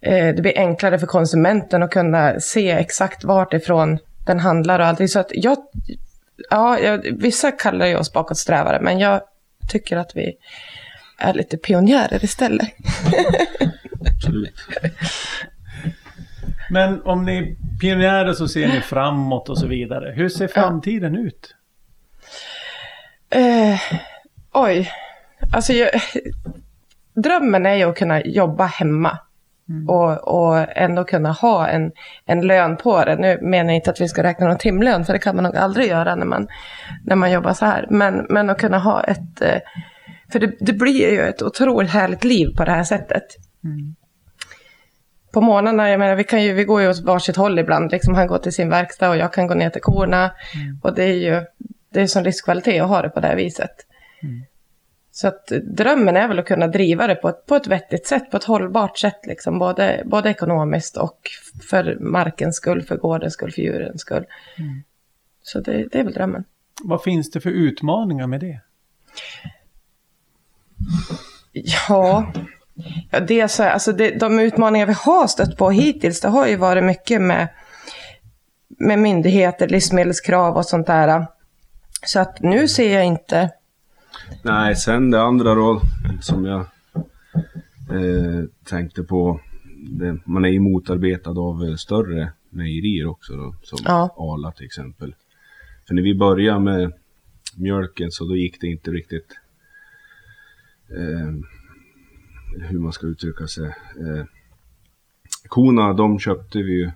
Eh, 0.01 0.35
det 0.35 0.41
blir 0.41 0.57
enklare 0.57 0.99
för 0.99 1.07
konsumenten 1.07 1.83
att 1.83 1.91
kunna 1.91 2.39
se 2.39 2.71
exakt 2.71 3.23
vart 3.23 3.53
ifrån 3.53 3.99
den 4.25 4.39
handlar 4.39 4.79
och 4.79 4.85
allting. 4.85 5.07
Så 5.07 5.19
att 5.19 5.31
jag, 5.31 5.57
ja, 6.49 6.79
jag, 6.79 6.97
vissa 6.97 7.51
kallar 7.51 7.85
ju 7.85 7.95
oss 7.95 8.13
bakåtsträvare, 8.13 8.81
men 8.81 8.99
jag 8.99 9.21
tycker 9.69 9.97
att 9.97 10.15
vi 10.15 10.33
är 11.17 11.33
lite 11.33 11.57
pionjärer 11.57 12.23
istället. 12.23 12.67
Absolut. 14.15 14.55
Men 16.71 17.01
om 17.01 17.25
ni 17.25 17.37
är 17.37 17.79
pionjärer 17.79 18.33
så 18.33 18.47
ser 18.47 18.67
ni 18.67 18.81
framåt 18.81 19.49
och 19.49 19.57
så 19.57 19.67
vidare. 19.67 20.13
Hur 20.15 20.29
ser 20.29 20.47
framtiden 20.47 21.15
ut? 21.15 21.55
Eh, 23.29 23.79
oj. 24.53 24.91
Alltså, 25.53 25.73
jag, 25.73 25.89
drömmen 27.13 27.65
är 27.65 27.75
ju 27.75 27.83
att 27.83 27.97
kunna 27.97 28.21
jobba 28.21 28.65
hemma. 28.65 29.17
Och, 29.87 30.27
och 30.27 30.77
ändå 30.77 31.03
kunna 31.03 31.31
ha 31.31 31.67
en, 31.67 31.91
en 32.25 32.41
lön 32.47 32.77
på 32.77 33.05
det. 33.05 33.15
Nu 33.15 33.39
menar 33.41 33.69
jag 33.69 33.75
inte 33.75 33.91
att 33.91 34.01
vi 34.01 34.07
ska 34.07 34.23
räkna 34.23 34.47
någon 34.47 34.57
timlön, 34.57 35.05
för 35.05 35.13
det 35.13 35.19
kan 35.19 35.35
man 35.35 35.43
nog 35.43 35.55
aldrig 35.55 35.87
göra 35.87 36.15
när 36.15 36.25
man, 36.25 36.47
när 37.05 37.15
man 37.15 37.31
jobbar 37.31 37.53
så 37.53 37.65
här. 37.65 37.87
Men, 37.89 38.25
men 38.29 38.49
att 38.49 38.57
kunna 38.59 38.79
ha 38.79 39.03
ett... 39.03 39.41
eh, 39.41 39.59
För 40.31 40.39
det, 40.39 40.53
det 40.59 40.73
blir 40.73 41.11
ju 41.11 41.21
ett 41.21 41.41
otroligt 41.41 41.91
härligt 41.91 42.23
liv 42.23 42.47
på 42.57 42.65
det 42.65 42.71
här 42.71 42.83
sättet. 42.83 43.23
På 45.31 45.41
morgnarna, 45.41 45.89
jag 45.89 45.99
menar, 45.99 46.15
vi, 46.15 46.23
kan 46.23 46.43
ju, 46.43 46.53
vi 46.53 46.63
går 46.63 46.81
ju 46.81 46.89
åt 46.89 46.99
varsitt 46.99 47.35
håll 47.35 47.59
ibland. 47.59 47.91
Liksom, 47.91 48.15
han 48.15 48.27
går 48.27 48.37
till 48.37 48.53
sin 48.53 48.69
verkstad 48.69 49.09
och 49.09 49.17
jag 49.17 49.33
kan 49.33 49.47
gå 49.47 49.53
ner 49.53 49.69
till 49.69 49.81
korna. 49.81 50.31
Och 50.81 50.95
det 50.95 51.03
är 51.03 51.13
ju 51.13 51.45
det 51.89 52.01
är 52.01 52.07
sån 52.07 52.23
livskvalitet 52.23 52.81
att 52.81 52.89
ha 52.89 53.01
det 53.01 53.09
på 53.09 53.19
det 53.19 53.27
här 53.27 53.35
viset. 53.35 53.85
Så 55.11 55.27
att 55.27 55.47
drömmen 55.63 56.17
är 56.17 56.27
väl 56.27 56.39
att 56.39 56.47
kunna 56.47 56.67
driva 56.67 57.07
det 57.07 57.15
på 57.15 57.29
ett, 57.29 57.45
på 57.45 57.55
ett 57.55 57.67
vettigt 57.67 58.07
sätt, 58.07 58.31
på 58.31 58.37
ett 58.37 58.43
hållbart 58.43 58.97
sätt. 58.97 59.19
Liksom, 59.23 59.59
både, 59.59 60.03
både 60.05 60.29
ekonomiskt 60.29 60.97
och 60.97 61.29
för 61.69 61.97
markens 61.99 62.55
skull, 62.55 62.81
för 62.81 62.97
gårdens 62.97 63.33
skull, 63.33 63.51
för 63.51 63.61
djurens 63.61 64.01
skull. 64.01 64.25
Så 65.43 65.59
det, 65.59 65.87
det 65.91 65.99
är 65.99 66.03
väl 66.03 66.13
drömmen. 66.13 66.43
Vad 66.83 67.03
finns 67.03 67.31
det 67.31 67.41
för 67.41 67.49
utmaningar 67.49 68.27
med 68.27 68.39
det? 68.39 68.59
Ja, 71.89 72.33
ja 73.11 73.19
det 73.19 73.39
är 73.39 73.47
så, 73.47 73.63
här, 73.63 73.69
alltså 73.69 73.91
det, 73.91 74.19
de 74.19 74.39
utmaningar 74.39 74.85
vi 74.85 74.93
har 74.93 75.27
stött 75.27 75.57
på 75.57 75.69
hittills, 75.69 76.21
det 76.21 76.27
har 76.27 76.47
ju 76.47 76.55
varit 76.55 76.83
mycket 76.83 77.21
med, 77.21 77.47
med 78.79 78.99
myndigheter, 78.99 79.67
livsmedelskrav 79.67 80.57
och 80.57 80.65
sånt 80.65 80.87
där. 80.87 81.27
Så 82.05 82.19
att 82.19 82.41
nu 82.41 82.67
ser 82.67 82.93
jag 82.93 83.05
inte... 83.05 83.49
Nej, 84.43 84.75
sen 84.75 85.11
det 85.11 85.21
andra 85.21 85.55
då 85.55 85.81
som 86.21 86.45
jag 86.45 86.59
eh, 87.91 88.43
tänkte 88.65 89.03
på. 89.03 89.39
Det, 89.89 90.17
man 90.25 90.45
är 90.45 90.49
ju 90.49 90.59
motarbetad 90.59 91.29
av 91.29 91.63
eh, 91.63 91.75
större 91.75 92.31
mejerier 92.49 93.07
också 93.07 93.33
då, 93.33 93.55
som 93.63 93.79
Ja. 93.85 94.15
Arla 94.17 94.51
till 94.51 94.65
exempel. 94.65 95.15
För 95.87 95.93
när 95.93 96.01
vi 96.01 96.15
började 96.15 96.59
med 96.59 96.93
mjölken 97.55 98.11
så 98.11 98.25
då 98.25 98.35
gick 98.35 98.61
det 98.61 98.67
inte 98.67 98.91
riktigt 98.91 99.27
eh, 100.89 101.33
hur 102.59 102.79
man 102.79 102.93
ska 102.93 103.07
uttrycka 103.07 103.47
sig. 103.47 103.65
Eh, 103.65 104.25
korna 105.47 105.93
de 105.93 106.19
köpte 106.19 106.57
vi 106.57 106.73
ju 106.73 106.91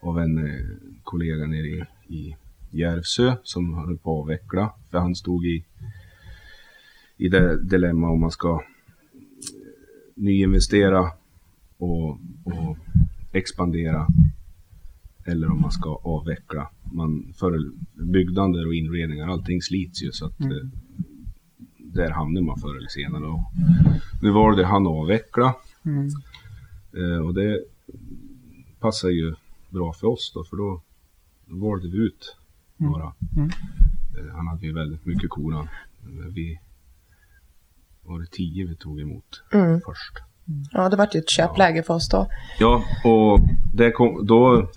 av 0.00 0.18
en 0.18 0.38
eh, 0.38 0.66
kollega 1.02 1.46
nere 1.46 1.66
i, 1.66 1.84
i 2.08 2.36
Järvsö 2.70 3.36
som 3.42 3.74
höll 3.74 3.98
på 3.98 4.18
att 4.18 4.22
avveckla. 4.22 4.74
För 4.90 4.98
han 4.98 5.14
stod 5.14 5.46
i 5.46 5.64
i 7.20 7.28
det 7.28 7.62
dilemma 7.62 8.10
om 8.10 8.20
man 8.20 8.30
ska 8.30 8.50
eh, 8.50 8.60
nyinvestera 10.14 11.10
och, 11.78 12.10
och 12.44 12.76
expandera 13.32 14.06
eller 15.26 15.50
om 15.50 15.60
man 15.60 15.70
ska 15.70 15.90
avveckla. 15.90 16.70
Man, 16.92 17.32
för 17.36 17.70
byggnader 18.12 18.66
och 18.66 18.74
inredningar, 18.74 19.28
allting 19.28 19.62
slits 19.62 20.02
ju 20.02 20.12
så 20.12 20.26
att 20.26 20.40
eh, 20.40 20.68
där 21.94 22.10
hamnar 22.10 22.40
man 22.42 22.56
förr 22.56 22.76
eller 22.76 22.88
senare. 22.88 23.24
Och 23.24 23.40
nu 24.22 24.30
var 24.30 24.56
det 24.56 24.64
han 24.66 24.86
avveckla 24.86 25.54
eh, 26.96 27.26
och 27.26 27.34
det 27.34 27.60
passar 28.80 29.08
ju 29.08 29.34
bra 29.68 29.92
för 29.92 30.06
oss 30.06 30.32
då 30.34 30.44
för 30.44 30.56
då, 30.56 30.80
då 31.46 31.56
valde 31.56 31.88
vi 31.88 31.98
ut 31.98 32.36
några. 32.76 33.12
Mm. 33.36 33.50
Eh, 34.18 34.34
han 34.36 34.46
hade 34.46 34.66
ju 34.66 34.72
väldigt 34.74 35.06
mycket 35.06 35.30
kor. 35.30 35.68
Vi 36.34 36.60
var 38.02 38.20
det 38.20 38.30
tio 38.30 38.66
vi 38.66 38.76
tog 38.76 39.00
emot 39.00 39.42
Mm. 39.52 39.80
först. 39.86 40.18
Ja, 40.72 40.88
det 40.88 40.96
vart 40.96 41.14
ju 41.14 41.18
ett 41.18 41.30
köpläge 41.30 41.82
för 41.82 41.94
oss 41.94 42.08
då. 42.08 42.26
Ja, 42.58 42.84
och 43.04 43.40
det 43.74 43.90
kom, 43.92 44.26
då 44.26 44.70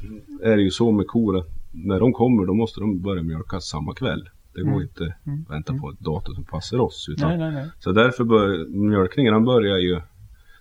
är 0.44 0.56
det 0.56 0.62
ju 0.64 0.72
så 0.72 0.92
med 0.92 1.08
kor 1.08 1.38
att 1.38 1.48
när 1.72 2.00
de 2.00 2.14
kommer 2.14 2.46
då 2.46 2.54
måste 2.54 2.80
de 2.80 3.02
börja 3.02 3.24
mjölkas 3.24 3.66
samma 3.70 3.94
kväll. 3.94 4.30
Det 4.54 4.64
går 4.64 4.82
inte 4.82 5.04
att 5.06 5.50
vänta 5.50 5.74
på 5.74 5.90
ett 5.90 6.00
datum 6.00 6.36
som 6.36 6.44
passar 6.44 6.80
oss. 6.80 7.10
Utan, 7.10 7.30
Nej, 7.30 7.38
nej, 7.38 7.52
nej. 7.52 7.70
Så 7.80 7.92
därför 7.92 8.24
bör 8.24 8.68
mjölkningen 8.68 9.34
han 9.34 9.46
börjar 9.46 9.78
ju 9.78 10.02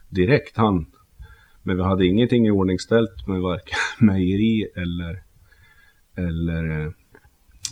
direkt 0.08 0.56
han. 0.56 0.86
Men 1.62 1.76
vi 1.76 1.82
hade 1.82 2.06
ingenting 2.06 2.46
i 2.46 2.50
ordningställt 2.50 3.26
med 3.26 3.40
varken 3.40 3.78
mejeri 4.06 4.68
eller, 4.76 5.22
eller 6.16 6.80
eh, 6.80 6.92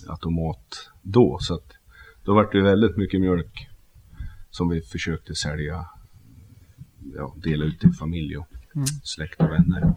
automat 0.09 0.91
då. 1.03 1.39
Så 1.41 1.55
att 1.55 1.73
då 2.25 2.35
var 2.35 2.49
det 2.53 2.63
väldigt 2.63 2.97
mycket 2.97 3.21
mjölk 3.21 3.69
som 4.51 4.69
vi 4.69 4.81
försökte 4.81 5.35
sälja, 5.35 5.87
ja, 7.17 7.35
dela 7.37 7.65
ut 7.65 7.81
till 7.81 7.93
familj 7.93 8.37
och 8.37 8.47
släkt 9.03 9.41
och 9.41 9.51
vänner. 9.51 9.95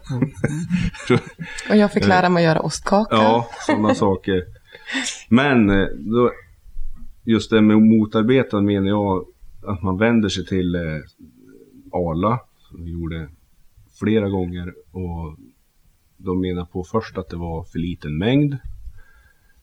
Och 1.70 1.76
jag 1.76 1.92
fick 1.92 2.06
lära 2.06 2.28
mig 2.28 2.46
att 2.46 2.50
göra 2.50 2.60
ostkaka. 2.60 3.16
Ja, 3.16 3.48
sådana 3.66 3.94
saker. 3.94 4.44
Men 5.28 5.70
eh, 5.70 5.86
då, 5.86 6.32
just 7.24 7.50
det 7.50 7.60
med 7.60 7.82
motarbetad 7.82 8.60
menar 8.60 8.88
jag 8.88 9.26
att 9.66 9.82
man 9.82 9.98
vänder 9.98 10.28
sig 10.28 10.46
till 10.46 10.74
eh, 10.74 11.00
Arla, 11.92 12.40
som 12.58 12.84
vi 12.84 12.90
gjorde 12.90 13.28
flera 14.00 14.28
gånger. 14.28 14.74
Och 14.90 15.38
de 16.16 16.40
menar 16.40 16.64
på 16.64 16.84
först 16.84 17.18
att 17.18 17.28
det 17.28 17.36
var 17.36 17.64
för 17.64 17.78
liten 17.78 18.18
mängd. 18.18 18.56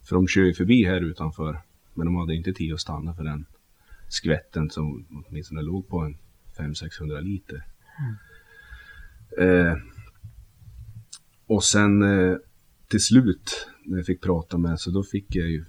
För 0.04 0.16
de 0.16 0.28
kör 0.28 0.44
ju 0.44 0.54
förbi 0.54 0.86
här 0.86 1.02
utanför. 1.02 1.62
Men 1.94 2.06
de 2.06 2.16
hade 2.16 2.36
inte 2.36 2.54
tid 2.54 2.74
att 2.74 2.80
stanna 2.80 3.14
för 3.14 3.24
den 3.24 3.46
skvätten 4.08 4.70
som 4.70 5.06
åtminstone 5.28 5.62
låg 5.62 5.88
på 5.88 6.00
en 6.00 6.18
500-600 6.58 7.22
liter. 7.22 7.64
Eh, 9.38 9.78
och 11.48 11.64
sen 11.64 12.02
eh, 12.02 12.38
till 12.92 13.04
slut 13.04 13.68
när 13.86 13.98
jag 13.98 14.06
fick 14.06 14.22
prata 14.22 14.58
med 14.58 14.80
så 14.80 14.92
då 14.92 15.04
fick 15.04 15.36
jag 15.36 15.50
ju 15.50 15.66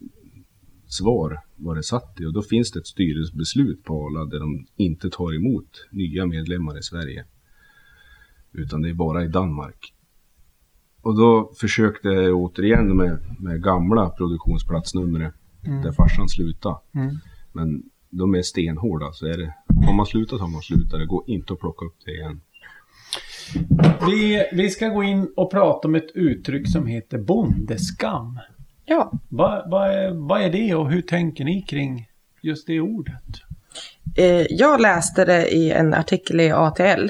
svar 0.87 1.41
vad 1.57 1.76
det 1.76 1.83
satt 1.83 2.21
i 2.21 2.26
och 2.26 2.33
då 2.33 2.43
finns 2.43 2.71
det 2.71 2.79
ett 2.79 2.87
styrelsebeslut 2.87 3.85
på 3.85 4.07
Arla 4.07 4.25
där 4.25 4.41
de 4.41 4.67
inte 4.76 5.11
tar 5.11 5.35
emot 5.35 5.88
nya 5.91 6.26
medlemmar 6.26 6.79
i 6.79 6.83
Sverige. 6.83 7.25
Utan 8.52 8.83
det 8.83 8.88
är 8.88 8.95
bara 8.95 9.25
i 9.25 9.29
Danmark. 9.29 9.95
Och 11.02 11.17
då 11.17 11.52
försökte 11.61 12.09
jag 12.09 12.37
återigen 12.37 12.97
med, 12.97 13.19
med 13.38 13.62
gamla 13.62 14.11
produktionsplatsnumret 14.11 15.35
där 15.61 15.93
farsan 15.93 16.29
slutade. 16.29 16.76
Mm. 16.95 17.17
Men 17.52 17.83
de 18.11 18.35
är 18.35 18.43
stenhårda 18.43 19.12
så 19.12 19.26
är 19.26 19.38
det 19.38 19.55
har 19.87 19.95
man 19.97 20.07
slutat 20.07 20.41
har 20.41 20.49
man 20.49 20.62
slutat. 20.62 21.00
Det 21.00 21.07
går 21.07 21.25
inte 21.26 21.52
att 21.52 21.61
plocka 21.61 21.87
upp 21.87 21.97
det 22.05 22.11
igen. 22.11 22.41
Vi, 24.07 24.49
vi 24.53 24.71
ska 24.71 24.89
gå 24.89 25.03
in 25.03 25.33
och 25.37 25.51
prata 25.51 25.89
om 25.89 25.95
ett 25.95 26.11
uttryck 26.15 26.73
som 26.73 26.87
heter 26.87 27.19
bondeskam. 27.19 28.39
Ja. 28.85 29.13
Vad 29.29 29.91
är, 29.91 30.29
vad 30.29 30.43
är 30.43 30.51
det 30.51 30.75
och 30.75 30.91
hur 30.91 31.03
tänker 31.03 31.45
ni 31.45 31.63
kring 31.63 32.09
just 32.41 32.67
det 32.67 32.81
ordet? 32.81 33.23
Eh, 34.17 34.47
jag 34.51 34.81
läste 34.81 35.25
det 35.25 35.55
i 35.55 35.71
en 35.71 35.95
artikel 35.95 36.41
i 36.41 36.51
ATL. 36.51 37.09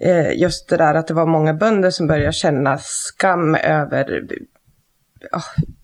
Eh, 0.00 0.32
just 0.38 0.68
det 0.68 0.76
där 0.76 0.94
att 0.94 1.06
det 1.06 1.14
var 1.14 1.26
många 1.26 1.54
bönder 1.54 1.90
som 1.90 2.06
började 2.06 2.32
känna 2.32 2.78
skam 2.78 3.54
över 3.54 4.26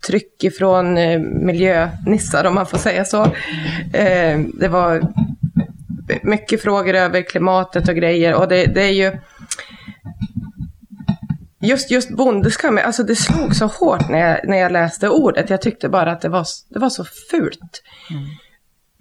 tryck 0.07 0.45
ifrån 0.45 0.99
eh, 0.99 1.21
miljönissar 1.21 2.45
om 2.45 2.55
man 2.55 2.67
får 2.67 2.79
säga 2.79 3.05
så. 3.05 3.27
Det 4.55 4.69
var 4.69 5.13
mycket 6.23 6.63
frågor 6.63 6.95
över 6.95 7.23
klimatet 7.23 7.89
och 7.89 7.95
grejer 7.95 8.35
och 8.35 8.49
det, 8.49 8.67
det 8.67 8.83
är 8.83 8.93
ju 8.93 9.13
Just, 11.61 11.91
just 11.91 12.11
bondeskam, 12.11 12.79
alltså 12.85 13.03
det 13.03 13.17
slog 13.17 13.57
så 13.57 13.67
hårt 13.67 14.09
när 14.09 14.19
jag, 14.19 14.49
när 14.49 14.57
jag 14.57 14.73
läste 14.73 15.09
ordet. 15.09 15.51
Jag 15.51 15.63
tyckte 15.63 15.89
bara 15.89 16.13
att 16.13 16.21
det 16.21 16.29
var, 16.29 16.47
det 16.69 16.79
var 16.79 16.91
så 16.91 17.05
fult. 17.31 17.83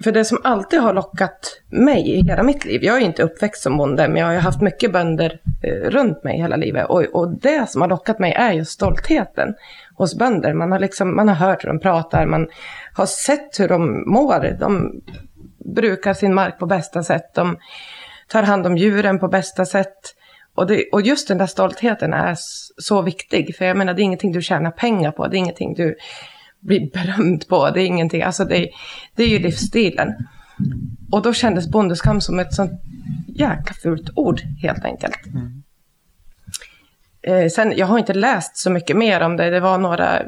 För 0.04 0.12
det 0.12 0.26
som 0.26 0.38
alltid 0.44 0.80
har 0.80 0.94
lockat 0.94 1.62
mig 1.70 2.10
i 2.10 2.24
hela 2.24 2.44
mitt 2.44 2.66
liv, 2.66 2.84
jag 2.84 2.98
är 2.98 3.02
inte 3.02 3.24
uppväxt 3.24 3.64
som 3.64 3.78
bonde, 3.78 4.08
men 4.08 4.18
jag 4.18 4.26
har 4.26 4.34
ju 4.34 4.40
haft 4.40 4.62
mycket 4.62 4.94
bönder 4.94 5.40
eh, 5.64 5.90
runt 5.90 6.24
mig 6.24 6.38
hela 6.38 6.56
livet. 6.56 6.90
Och, 6.90 7.02
och 7.02 7.40
det 7.40 7.70
som 7.70 7.82
har 7.82 7.90
lockat 7.90 8.20
mig 8.20 8.34
är 8.34 8.52
just 8.52 8.72
stoltheten 8.72 9.56
hos 9.96 10.18
bönder. 10.18 10.54
Man 10.54 10.72
har, 10.72 10.80
liksom, 10.80 11.16
man 11.16 11.28
har 11.28 11.36
hört 11.36 11.64
hur 11.64 11.68
de 11.68 11.80
pratar, 11.80 12.26
man 12.26 12.48
har 12.94 13.06
sett 13.06 13.60
hur 13.60 13.68
de 13.68 14.12
mår. 14.12 14.58
De 14.60 15.02
brukar 15.76 16.14
sin 16.14 16.34
mark 16.34 16.60
på 16.60 16.66
bästa 16.66 17.04
sätt, 17.04 17.34
de 17.34 17.58
tar 18.28 18.44
hand 18.44 18.68
om 18.68 18.78
djuren 18.78 19.20
på 19.20 19.28
bästa 19.28 19.66
sätt. 19.66 20.16
Och, 20.56 20.68
det, 20.68 20.90
och 20.92 21.02
just 21.02 21.28
den 21.28 21.38
där 21.38 21.48
stoltheten 21.48 22.14
är 22.14 22.38
så 22.78 23.02
viktig, 23.02 23.56
för 23.56 23.66
jag 23.66 23.78
menar 23.78 23.94
det 23.94 24.02
är 24.02 24.04
ingenting 24.04 24.32
du 24.32 24.42
tjänar 24.42 24.72
pengar 24.72 25.12
på, 25.12 25.28
det 25.28 25.38
är 25.38 25.40
ingenting 25.40 25.74
du 25.74 25.96
blir 26.60 26.92
berömd 26.92 27.48
på, 27.48 27.70
det 27.70 27.82
är 27.82 27.86
ingenting, 27.86 28.22
alltså 28.22 28.46
det, 28.46 28.70
det 29.16 29.24
är 29.24 29.28
ju 29.28 29.40
livsstilen. 29.40 30.14
Och 31.12 31.22
då 31.22 31.34
kändes 31.34 31.68
bondeskam 31.68 32.22
som 32.22 32.40
ett 32.40 32.54
sånt 32.54 32.82
jäkla 33.28 33.74
fult 33.74 34.10
ord 34.16 34.42
helt 34.62 34.86
enkelt. 34.86 35.20
Eh, 37.22 37.48
sen, 37.48 37.74
jag 37.78 37.88
har 37.88 38.00
inte 38.00 38.14
läst 38.14 38.58
så 38.58 38.70
mycket 38.70 38.98
mer 38.98 39.22
om 39.22 39.38
det, 39.38 39.50
det 39.50 39.60
var 39.60 39.78
några, 39.78 40.22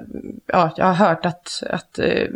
ja, 0.48 0.72
jag 0.78 0.86
har 0.86 0.94
hört 0.94 1.26
att, 1.26 1.64
att 1.70 2.00
eh, 2.00 2.28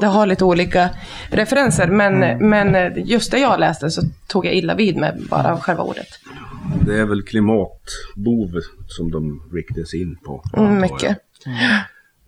Det 0.00 0.06
har 0.06 0.26
lite 0.26 0.44
olika 0.44 0.90
referenser, 1.30 1.88
men, 1.88 2.48
men 2.48 2.74
eh, 2.74 2.92
just 3.08 3.30
det 3.30 3.38
jag 3.38 3.60
läste 3.60 3.90
så 3.90 4.02
tog 4.26 4.46
jag 4.46 4.54
illa 4.54 4.74
vid 4.74 4.96
med 4.96 5.22
bara 5.30 5.56
själva 5.60 5.82
ordet. 5.82 6.06
Det 6.86 6.98
är 6.98 7.04
väl 7.04 7.22
klimatbov 7.22 8.60
som 8.86 9.10
de 9.10 9.50
riktar 9.52 9.84
sig 9.84 10.00
in 10.02 10.16
på. 10.16 10.44
Mm, 10.56 10.80
mycket. 10.80 11.18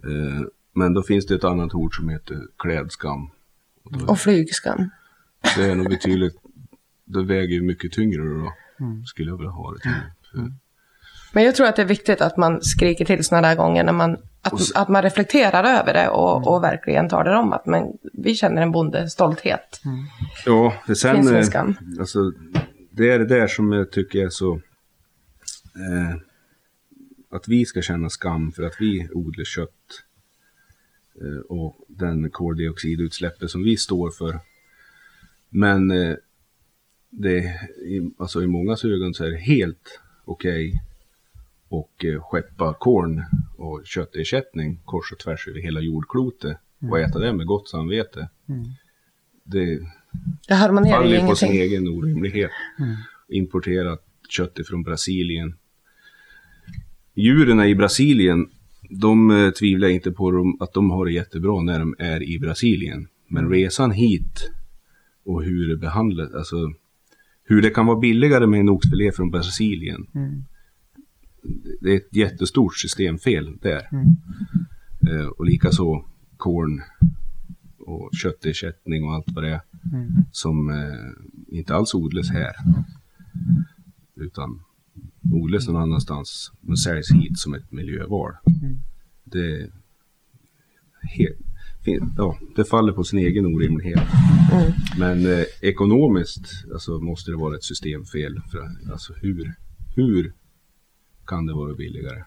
Eh, 0.04 0.46
Men 0.74 0.94
då 0.94 1.02
finns 1.02 1.26
det 1.26 1.34
ett 1.34 1.44
annat 1.44 1.74
ord 1.74 1.96
som 1.96 2.08
heter 2.08 2.38
klädskam. 2.58 3.30
Och 4.06 4.18
flygskam. 4.18 4.90
det 5.56 5.64
är 5.70 5.74
nog 5.74 5.88
betydligt, 5.88 6.36
det 7.04 7.24
väger 7.24 7.54
ju 7.54 7.62
mycket 7.62 7.92
tyngre 7.92 8.22
då. 8.22 8.52
Skulle 9.06 9.30
jag 9.30 9.36
vilja 9.36 9.50
ha 9.50 9.72
det 9.72 9.78
till. 9.80 9.90
För- 10.32 10.52
Men 11.32 11.44
jag 11.44 11.54
tror 11.54 11.66
att 11.66 11.76
det 11.76 11.82
är 11.82 11.86
viktigt 11.86 12.20
att 12.20 12.36
man 12.36 12.62
skriker 12.62 13.04
till 13.04 13.24
sådana 13.24 13.48
där 13.48 13.54
gånger 13.56 13.84
när 13.84 13.92
man, 13.92 14.16
att, 14.42 14.52
Och 14.52 14.60
s- 14.60 14.72
att 14.74 14.88
man 14.88 15.02
reflekterar 15.02 15.64
över 15.64 15.92
det 15.94 16.08
och, 16.08 16.54
och 16.54 16.62
verkligen 16.64 17.08
tar 17.08 17.24
det 17.24 17.36
om 17.36 17.52
att 17.52 17.66
men, 17.66 17.92
vi 18.12 18.34
känner 18.34 18.62
en 18.62 18.72
bondestolthet. 18.72 19.80
Ja, 20.46 20.74
det 20.86 20.96
sen... 20.96 21.14
Finns 21.16 21.28
det 21.28 21.34
en 21.36 21.40
eh, 21.42 21.46
skam? 21.46 21.76
Alltså, 22.00 22.32
det 22.90 23.10
är 23.10 23.18
det 23.18 23.26
där 23.26 23.46
som 23.46 23.72
jag 23.72 23.90
tycker 23.92 24.24
är 24.24 24.28
så... 24.30 24.54
Eh, 25.74 26.16
att 27.30 27.48
vi 27.48 27.64
ska 27.64 27.82
känna 27.82 28.10
skam 28.10 28.52
för 28.52 28.62
att 28.62 28.76
vi 28.80 29.08
odlar 29.12 29.44
kött. 29.44 30.02
Eh, 31.20 31.40
och 31.48 31.76
den 31.88 32.30
koldioxidutsläppet 32.30 33.50
som 33.50 33.62
vi 33.62 33.76
står 33.76 34.10
för. 34.10 34.38
Men 35.48 35.90
eh, 35.90 36.14
det, 37.10 37.38
i, 37.86 38.10
alltså 38.18 38.42
i 38.42 38.46
många 38.46 38.76
ögon 38.84 39.14
så 39.14 39.24
är 39.24 39.30
det 39.30 39.36
helt 39.36 40.00
okej 40.24 40.82
och 41.70 42.04
eh, 42.04 42.22
skeppa 42.22 42.74
korn 42.74 43.24
och 43.56 43.82
köttersättning 43.86 44.80
kors 44.84 45.12
och 45.12 45.18
tvärs 45.18 45.48
över 45.48 45.60
hela 45.60 45.80
jordklotet 45.80 46.56
och 46.90 46.98
äta 46.98 47.18
det 47.18 47.32
med 47.32 47.46
gott 47.46 47.68
samvete. 47.68 48.28
Det, 49.44 49.80
Det 50.48 50.54
harmonerar 50.54 51.04
ju 51.04 51.20
på 51.20 51.34
sin 51.34 51.52
egen 51.52 51.88
orimlighet. 51.88 52.50
Importerat 53.28 54.04
kött 54.28 54.58
från 54.66 54.82
Brasilien. 54.82 55.54
Djuren 57.14 57.60
i 57.60 57.74
Brasilien, 57.74 58.50
de 58.90 59.30
eh, 59.30 59.50
tvivlar 59.50 59.88
inte 59.88 60.12
på 60.12 60.54
att 60.60 60.72
de 60.72 60.90
har 60.90 61.04
det 61.04 61.12
jättebra 61.12 61.62
när 61.62 61.78
de 61.78 61.94
är 61.98 62.22
i 62.22 62.38
Brasilien. 62.38 63.08
Men 63.28 63.50
resan 63.50 63.90
hit 63.90 64.50
och 65.24 65.42
hur 65.42 65.68
det 65.68 65.76
behandlas, 65.76 66.34
alltså 66.34 66.56
hur 67.44 67.62
det 67.62 67.70
kan 67.70 67.86
vara 67.86 67.98
billigare 67.98 68.46
med 68.46 68.60
en 68.60 68.68
oxfilé 68.68 69.12
från 69.12 69.30
Brasilien. 69.30 70.06
Det 71.80 71.90
är 71.92 71.96
ett 71.96 72.16
jättestort 72.16 72.76
systemfel 72.76 73.58
där. 73.62 73.88
Eh, 75.10 75.26
och 75.26 75.44
likaså 75.46 76.04
korn 76.36 76.82
och 77.78 78.10
köttersättning 78.22 79.04
och 79.04 79.14
allt 79.14 79.26
vad 79.34 79.44
det 79.44 79.50
är 79.50 79.60
som 80.32 80.70
eh, 80.70 81.56
inte 81.58 81.74
alls 81.74 81.94
odlas 81.94 82.30
här. 82.30 82.52
Utan 84.16 84.60
odlas 85.32 85.68
någon 85.68 85.82
annanstans 85.82 86.52
men 86.60 86.76
säljs 86.76 87.10
hit 87.12 87.38
som 87.38 87.54
ett 87.54 87.72
miljöval. 87.72 88.32
Det, 89.24 89.70
helt, 91.02 91.38
fin- 91.84 92.12
ja, 92.16 92.38
det 92.56 92.64
faller 92.64 92.92
på 92.92 93.04
sin 93.04 93.18
egen 93.18 93.46
orimlighet. 93.46 94.00
Men 94.98 95.26
eh, 95.26 95.44
ekonomiskt 95.62 96.64
alltså, 96.72 96.98
måste 96.98 97.30
det 97.30 97.36
vara 97.36 97.56
ett 97.56 97.64
systemfel. 97.64 98.40
För, 98.50 98.90
alltså, 98.92 99.12
hur, 99.22 99.54
hur 99.96 100.32
kan 101.30 101.46
det 101.46 101.54
vara 101.54 101.74
billigare? 101.74 102.24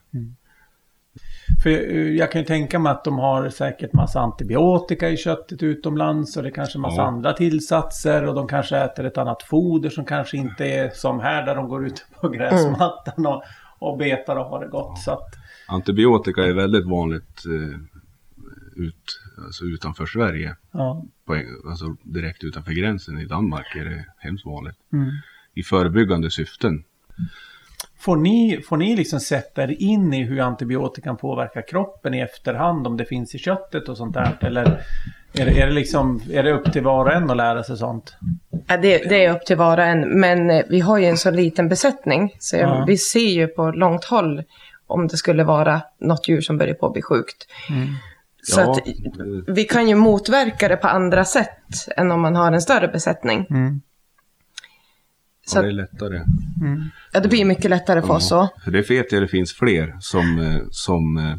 För 1.63 1.69
eh, 1.69 2.11
jag 2.11 2.31
kan 2.31 2.41
ju 2.41 2.47
tänka 2.47 2.79
mig 2.79 2.91
att 2.91 3.03
de 3.03 3.19
har 3.19 3.49
säkert 3.49 3.93
massa 3.93 4.19
antibiotika 4.19 5.09
i 5.09 5.17
köttet 5.17 5.63
utomlands 5.63 6.37
och 6.37 6.43
det 6.43 6.49
är 6.49 6.53
kanske 6.53 6.79
massa 6.79 7.01
Ja. 7.01 7.07
andra 7.07 7.33
tillsatser 7.33 8.27
och 8.27 8.35
de 8.35 8.47
kanske 8.47 8.77
äter 8.77 9.05
ett 9.05 9.17
annat 9.17 9.43
foder 9.43 9.89
som 9.89 10.05
kanske 10.05 10.37
inte 10.37 10.65
är 10.65 10.89
som 10.89 11.19
här 11.19 11.45
där 11.45 11.55
de 11.55 11.67
går 11.67 11.85
ut 11.85 12.05
på 12.21 12.29
gräsmattan 12.29 13.25
och, 13.25 13.43
och 13.79 13.97
betar 13.97 14.35
och 14.35 14.45
har 14.45 14.63
det 14.63 14.69
gott. 14.69 14.99
Så 14.99 15.11
att, 15.11 15.29
Antibiotika 15.67 16.43
är 16.45 16.53
väldigt 16.53 16.85
vanligt 16.85 17.43
eh, 17.45 17.79
ut, 18.83 19.19
alltså 19.45 19.65
utanför 19.65 20.05
Sverige. 20.05 20.55
ja. 20.71 21.05
På, 21.25 21.41
alltså 21.69 21.95
direkt 22.03 22.43
utanför 22.43 22.71
gränsen 22.71 23.19
i 23.19 23.25
Danmark 23.25 23.75
är 23.75 23.85
det 23.85 24.05
hemskt 24.17 24.45
vanligt. 24.45 24.75
Mm. 24.93 25.09
I 25.53 25.63
förebyggande 25.63 26.31
syften. 26.31 26.83
Får 27.99 28.15
ni, 28.15 28.61
får 28.69 28.77
ni 28.77 28.95
liksom 28.95 29.19
sätta 29.19 29.63
er 29.63 29.75
in 29.81 30.13
i 30.13 30.23
hur 30.23 30.39
antibiotikan 30.39 31.17
påverkar 31.17 31.67
kroppen 31.67 32.13
i 32.13 32.19
efterhand 32.19 32.87
om 32.87 32.97
det 32.97 33.05
finns 33.05 33.35
i 33.35 33.37
köttet 33.37 33.89
och 33.89 33.97
sånt 33.97 34.13
där? 34.13 34.37
Eller 34.41 34.81
är 35.33 35.45
det, 35.45 35.61
är 35.61 35.67
det, 35.67 35.73
liksom, 35.73 36.21
är 36.31 36.43
det 36.43 36.51
upp 36.51 36.73
till 36.73 36.83
var 36.83 37.05
och 37.05 37.13
en 37.13 37.29
att 37.29 37.37
lära 37.37 37.63
sig 37.63 37.77
sånt? 37.77 38.15
Ja, 38.67 38.77
det, 38.77 38.97
det 38.97 39.25
är 39.25 39.35
upp 39.35 39.45
till 39.45 39.57
var 39.57 39.77
och 39.77 39.83
en, 39.83 40.19
men 40.19 40.49
eh, 40.49 40.63
vi 40.69 40.79
har 40.79 40.97
ju 40.97 41.05
en 41.05 41.17
så 41.17 41.31
liten 41.31 41.69
besättning. 41.69 42.35
Så 42.39 42.57
Ja. 42.57 42.83
vi 42.87 42.97
ser 42.97 43.19
ju 43.29 43.47
på 43.47 43.71
långt 43.71 44.05
håll 44.05 44.43
om 44.87 45.07
det 45.07 45.17
skulle 45.17 45.43
vara 45.43 45.81
något 45.99 46.27
djur 46.27 46.41
som 46.41 46.57
börjar 46.57 46.73
på 46.73 46.85
att 46.87 46.93
bli 46.93 47.01
sjukt. 47.01 47.47
Så 48.43 48.59
Ja, 48.61 48.71
att 48.71 48.79
vi 49.47 49.63
kan 49.63 49.87
ju 49.89 49.95
motverka 49.95 50.67
det 50.67 50.77
på 50.77 50.87
andra 50.87 51.25
sätt 51.25 51.49
än 51.97 52.11
om 52.11 52.21
man 52.21 52.35
har 52.35 52.51
en 52.51 52.61
större 52.61 52.87
besättning. 52.87 53.47
Så 55.45 55.57
ja, 55.57 55.61
det 55.61 55.67
är 55.67 55.71
lättare. 55.71 56.21
ja, 57.13 57.19
det 57.19 57.27
blir 57.29 57.45
mycket 57.45 57.69
lättare 57.69 58.01
för 58.01 58.13
oss 58.13 58.29
så. 58.29 58.49
För 58.63 58.71
det 58.71 58.89
vet 58.89 59.11
jag 59.11 59.21
det 59.23 59.27
finns 59.27 59.53
fler 59.53 59.97
som, 59.99 60.39
eh, 60.39 60.61
som 60.71 61.17
eh, 61.17 61.31
eh, 61.31 61.37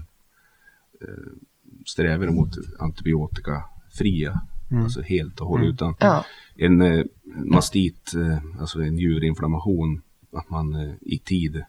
strävar 1.86 2.26
mot 2.26 2.50
antibiotikafria. 2.78 4.40
Alltså 4.82 5.02
helt 5.02 5.40
och 5.40 5.46
hållet. 5.48 5.68
Utan 5.74 5.94
Ja. 6.00 6.24
en 6.56 6.82
eh, 6.82 7.04
mastit, 7.44 8.14
eh, 8.14 8.60
alltså 8.60 8.80
en 8.82 8.98
djurinflammation, 8.98 10.02
att 10.32 10.50
man 10.50 10.74
eh, 10.74 10.94
i 11.00 11.18
tid 11.18 11.62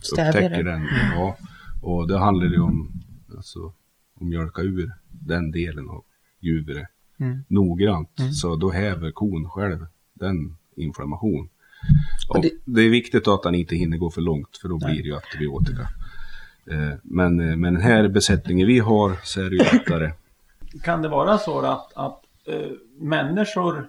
Stävjar 0.00 0.28
upptäcker 0.28 0.64
det. 0.64 0.70
den. 0.70 0.86
Ja, 1.14 1.36
och 1.82 2.08
det 2.08 2.18
handlar 2.18 2.46
ju 2.46 2.60
om 2.60 2.92
alltså, 3.36 3.72
att 4.20 4.26
mjölka 4.26 4.62
ur 4.62 4.92
den 5.10 5.50
delen 5.50 5.88
av 5.88 6.04
djuret 6.40 6.86
noggrant. 7.48 8.10
Så 8.40 8.56
då 8.56 8.70
häver 8.70 9.10
kon 9.10 9.48
själv 9.50 9.86
den 10.14 10.56
inflammation. 10.76 11.48
Och 12.28 12.44
det- 12.64 12.82
är 12.82 12.90
viktigt 12.90 13.28
att 13.28 13.42
den 13.42 13.54
inte 13.54 13.76
hinner 13.76 13.96
gå 13.96 14.10
för 14.10 14.20
långt 14.20 14.56
för 14.56 14.68
då 14.68 14.78
blir 14.78 15.02
det 15.02 15.08
ju 15.08 15.14
antibiotika. 15.14 15.82
Eh, 16.70 16.98
Men 17.02 17.40
eh, 17.50 17.56
med 17.56 17.72
den 17.72 17.82
här 17.82 18.08
besättningen 18.08 18.66
vi 18.66 18.78
har 18.78 19.16
så 19.22 19.40
är 19.40 19.44
det 19.50 19.56
ju 19.56 19.62
lättare. 19.78 20.10
Kan 20.84 21.02
det 21.02 21.08
vara 21.08 21.38
så 21.38 21.58
att, 21.60 21.92
att 21.94 22.22
eh, 22.46 22.70
människor 22.98 23.88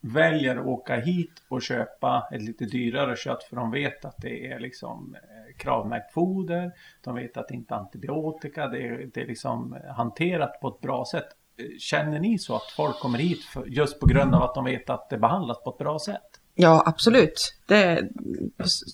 väljer 0.00 0.56
att 0.56 0.66
åka 0.66 0.96
hit 0.96 1.32
och 1.48 1.62
köpa 1.62 2.28
ett 2.32 2.42
lite 2.42 2.64
dyrare 2.64 3.16
kött 3.16 3.42
för 3.42 3.56
de 3.56 3.70
vet 3.70 4.04
att 4.04 4.16
det 4.18 4.46
är 4.46 4.60
liksom 4.60 5.16
kravmärkt 5.56 6.12
foder. 6.12 6.72
De 7.04 7.14
vet 7.14 7.36
att 7.36 7.48
det 7.48 7.54
inte 7.54 7.74
är 7.74 7.78
antibiotika. 7.78 8.68
Det 8.68 8.82
är, 8.86 9.10
det 9.14 9.20
är 9.22 9.26
liksom 9.26 9.76
hanterat 9.96 10.60
på 10.60 10.68
ett 10.68 10.80
bra 10.80 11.04
sätt. 11.10 11.28
Känner 11.78 12.20
ni 12.20 12.38
så 12.38 12.56
att 12.56 12.70
folk 12.76 12.96
kommer 12.96 13.18
hit 13.18 13.44
för, 13.44 13.66
just 13.66 14.00
på 14.00 14.06
grund 14.06 14.34
av 14.34 14.42
att 14.42 14.54
de 14.54 14.64
vet 14.64 14.90
att 14.90 15.10
det 15.10 15.18
behandlas 15.18 15.62
på 15.64 15.70
ett 15.70 15.78
bra 15.78 15.98
sätt? 15.98 16.29
Ja, 16.60 16.82
absolut. 16.86 17.54
Det, 17.66 18.08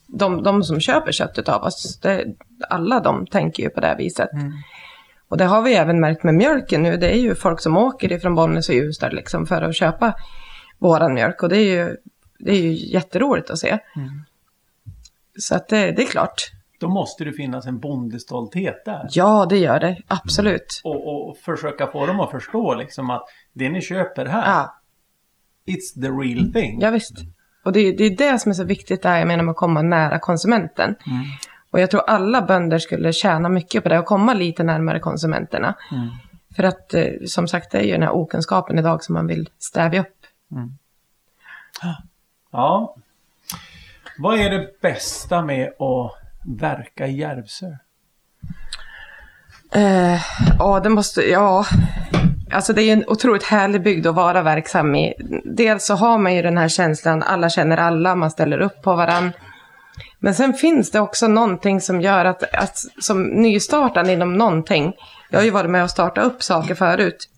de, 0.07 0.43
de 0.43 0.63
som 0.65 0.81
köper 0.81 1.13
köttet 1.13 1.49
av 1.49 1.63
oss, 1.63 1.99
det, 2.03 2.25
alla 2.69 3.01
de 3.01 3.27
tänker 3.27 3.63
ju 3.63 3.71
på 3.71 3.81
det 3.81 3.87
här 3.87 3.97
viset. 3.97 4.29
Och 5.29 5.37
det 5.37 5.45
har 5.45 5.63
vi 5.63 5.75
även 5.75 6.01
märkt 6.01 6.23
med 6.23 6.35
mjölken 6.35 6.83
nu. 6.83 6.97
Det 6.97 7.11
är 7.11 7.19
ju 7.21 7.35
folk 7.35 7.61
som 7.61 7.77
åker 7.77 8.13
ifrån 8.13 8.35
Bollnäs 8.35 8.69
och 8.69 8.75
Ljusdal 8.75 9.15
liksom 9.15 9.47
för 9.47 9.63
att 9.63 9.77
köpa 9.77 10.15
våran 10.79 11.15
mjölk. 11.15 11.43
Och 11.43 11.49
det 11.49 11.57
är 11.57 11.65
ju, 11.87 11.97
det 12.39 12.51
är 12.51 12.61
ju 12.63 12.73
jätteroligt 12.93 13.51
att 13.51 13.59
se. 13.59 13.79
Så 15.39 15.55
att 15.55 15.69
det, 15.69 15.93
det 15.93 16.03
är 16.03 16.07
klart. 16.07 16.51
Då 16.81 16.89
måste 16.89 17.25
det 17.25 17.33
finnas 17.33 17.67
en 17.67 17.79
bondestolthet 17.79 18.85
där. 18.85 19.09
Ja, 19.11 19.47
det 19.49 19.59
gör 19.59 19.81
det. 19.81 19.99
Absolut. 20.07 20.81
Och, 20.85 21.29
och 21.29 21.37
försöka 21.39 21.87
få 21.87 22.07
dem 22.07 22.21
att 22.21 22.31
förstå 22.31 22.75
liksom 22.75 23.11
att 23.11 23.25
det 23.53 23.69
ni 23.69 23.81
köper 23.81 24.27
här, 24.27 24.47
Ja, 24.47 24.81
it's 25.67 26.03
the 26.03 26.09
real 26.09 26.53
thing. 26.53 26.81
ja 26.81 26.91
visst. 26.91 27.15
Och 27.67 27.73
det, 27.73 27.93
det 27.93 28.05
är 28.05 28.17
det 28.17 28.39
som 28.39 28.51
är 28.51 28.55
så 28.55 28.65
viktigt 28.65 29.03
där, 29.03 29.19
jag 29.19 29.29
menar 29.29 29.45
med 29.45 29.51
att 29.51 29.57
komma 29.57 29.83
nära 29.83 30.19
konsumenten. 30.19 30.97
Och 31.71 31.81
jag 31.81 31.91
tror 31.91 32.03
alla 32.07 32.43
bönder 32.43 32.79
skulle 32.79 33.13
tjäna 33.13 33.49
mycket 33.49 33.83
på 33.83 33.89
det 33.89 33.99
och 33.99 34.07
komma 34.07 34.35
lite 34.35 34.63
närmare 34.63 35.01
konsumenterna. 35.01 35.75
För 36.57 36.63
att 36.63 36.95
eh, 36.95 37.07
som 37.27 37.49
sagt, 37.49 37.73
det 37.73 37.79
är 37.79 37.83
ju 37.83 37.93
den 37.93 38.03
här 38.03 38.15
okunskapen 38.15 38.79
idag 38.79 39.05
som 39.05 39.13
man 39.13 39.27
vill 39.27 39.49
stävja 39.59 40.01
upp. 40.01 40.27
Ja. 42.53 42.97
Vad 44.19 44.39
är 44.39 44.51
det 44.51 44.81
bästa 44.81 45.43
med 45.43 45.69
att 45.69 46.13
verka 46.61 47.07
i 47.07 47.17
Järvsö? 47.17 47.67
Eh, 49.73 50.21
ja, 50.59 50.81
det 50.81 50.89
måste, 50.89 51.23
ja. 51.23 51.67
Alltså 52.51 52.73
det 52.73 52.83
är 52.83 52.85
ju 52.85 52.91
en 52.91 53.05
otroligt 53.07 53.43
härlig 53.43 53.83
bygd 53.83 54.07
att 54.07 54.15
vara 54.15 54.43
verksam 54.43 54.95
i. 54.95 55.15
Dels 55.45 55.87
så 55.87 55.95
har 55.95 56.19
man 56.19 56.35
ju 56.35 56.43
den 56.43 56.59
här 56.59 56.69
känslan, 56.69 57.23
alla 57.23 57.49
känner 57.49 57.77
alla, 57.77 58.15
man 58.15 58.31
ställer 58.31 58.61
upp 58.61 58.83
på 58.83 58.95
varann. 58.95 59.33
Men 60.19 60.35
sen 60.35 60.55
finns 60.55 60.91
det 60.91 61.01
också 61.01 61.29
någonting 61.29 61.81
som 61.81 62.01
gör 62.01 62.25
att, 62.25 62.55
att 62.55 62.79
som 63.01 63.23
nystartande 63.23 64.13
inom 64.13 64.35
någonting, 64.35 64.93
jag 65.31 65.39
har 65.39 65.45
ju 65.45 65.51
varit 65.51 65.71
med 65.71 65.83
och 65.83 65.91
startat 65.91 66.25
upp 66.25 66.43
saker 66.43 66.75
förut. 66.75 67.29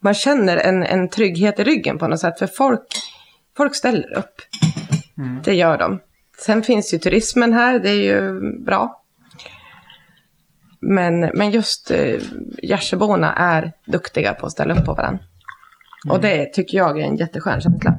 Man 0.00 0.14
känner 0.14 0.56
en, 0.56 0.82
en 0.82 1.08
trygghet 1.08 1.58
i 1.58 1.64
ryggen 1.64 1.98
på 1.98 2.08
något 2.08 2.20
sätt, 2.20 2.38
för 2.38 2.46
folk, 2.46 2.86
folk 3.56 3.74
ställer 3.74 4.18
upp. 4.18 4.42
Det 5.44 5.54
gör 5.54 5.78
de. 5.78 6.00
Sen 6.38 6.62
finns 6.62 6.94
ju 6.94 6.98
turismen 6.98 7.52
här, 7.52 7.78
det 7.78 7.90
är 7.90 8.02
ju 8.02 8.40
bra. 8.64 8.99
Men, 10.80 11.20
men 11.20 11.50
just 11.50 11.90
eh, 11.90 12.20
Gärseborna 12.62 13.34
är 13.34 13.72
duktiga 13.84 14.34
på 14.34 14.46
att 14.46 14.52
ställa 14.52 14.74
upp 14.74 14.84
på 14.84 14.94
varandra. 14.94 15.24
Och 16.08 16.20
det 16.20 16.46
tycker 16.46 16.78
jag 16.78 17.00
är 17.00 17.04
en 17.04 17.16
jätteskön 17.16 17.60
känsla. 17.60 17.94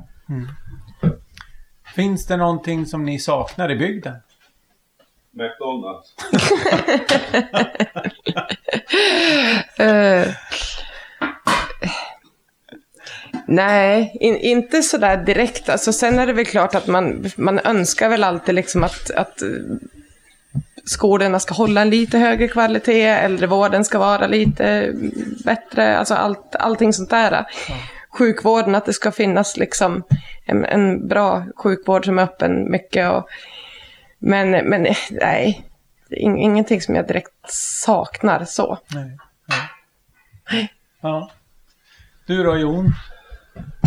Finns 1.95 2.25
det 2.25 2.37
någonting 2.37 2.85
som 2.85 3.05
ni 3.05 3.19
saknar 3.19 3.71
i 3.71 3.75
bygden? 3.75 4.15
McDonalds. 5.31 6.15
Eh, 9.77 10.27
nej, 13.47 14.17
in, 14.19 14.37
inte 14.37 14.81
sådär 14.81 15.17
direkt. 15.17 15.69
Alltså, 15.69 15.93
sen 15.93 16.19
är 16.19 16.27
det 16.27 16.33
väl 16.33 16.45
klart 16.45 16.75
att 16.75 16.87
man, 16.87 17.25
man 17.37 17.59
önskar 17.59 18.09
väl 18.09 18.23
alltid 18.23 18.55
liksom 18.55 18.83
att, 18.83 19.11
att 19.11 19.41
skolorna 20.85 21.39
ska 21.39 21.53
hålla 21.53 21.81
en 21.81 21.89
lite 21.89 22.17
högre 22.17 22.47
kvalitet, 22.47 23.05
äldrevården 23.05 23.85
ska 23.85 23.99
vara 23.99 24.27
lite 24.27 24.93
bättre, 25.45 25.97
alltså 25.97 26.13
allt, 26.13 26.55
allting 26.55 26.93
sånt 26.93 27.09
där. 27.09 27.45
Sjukvården, 28.09 28.75
att 28.75 28.85
det 28.85 28.93
ska 28.93 29.11
finnas 29.11 29.57
liksom 29.57 30.03
en, 30.45 30.65
en 30.65 31.07
bra 31.07 31.45
sjukvård 31.55 32.05
som 32.05 32.19
är 32.19 32.23
öppen 32.23 32.71
mycket. 32.71 33.11
Och, 33.11 33.29
men, 34.19 34.51
men 34.51 34.87
nej, 35.11 35.65
ing- 36.09 36.37
ingenting 36.37 36.81
som 36.81 36.95
jag 36.95 37.07
direkt 37.07 37.33
saknar 37.83 38.45
så. 38.45 38.77
Nej. 38.87 39.17
Nej. 40.51 40.73
Ja. 41.01 41.31
Du 42.27 42.43
då 42.43 42.57
Jon? 42.57 42.89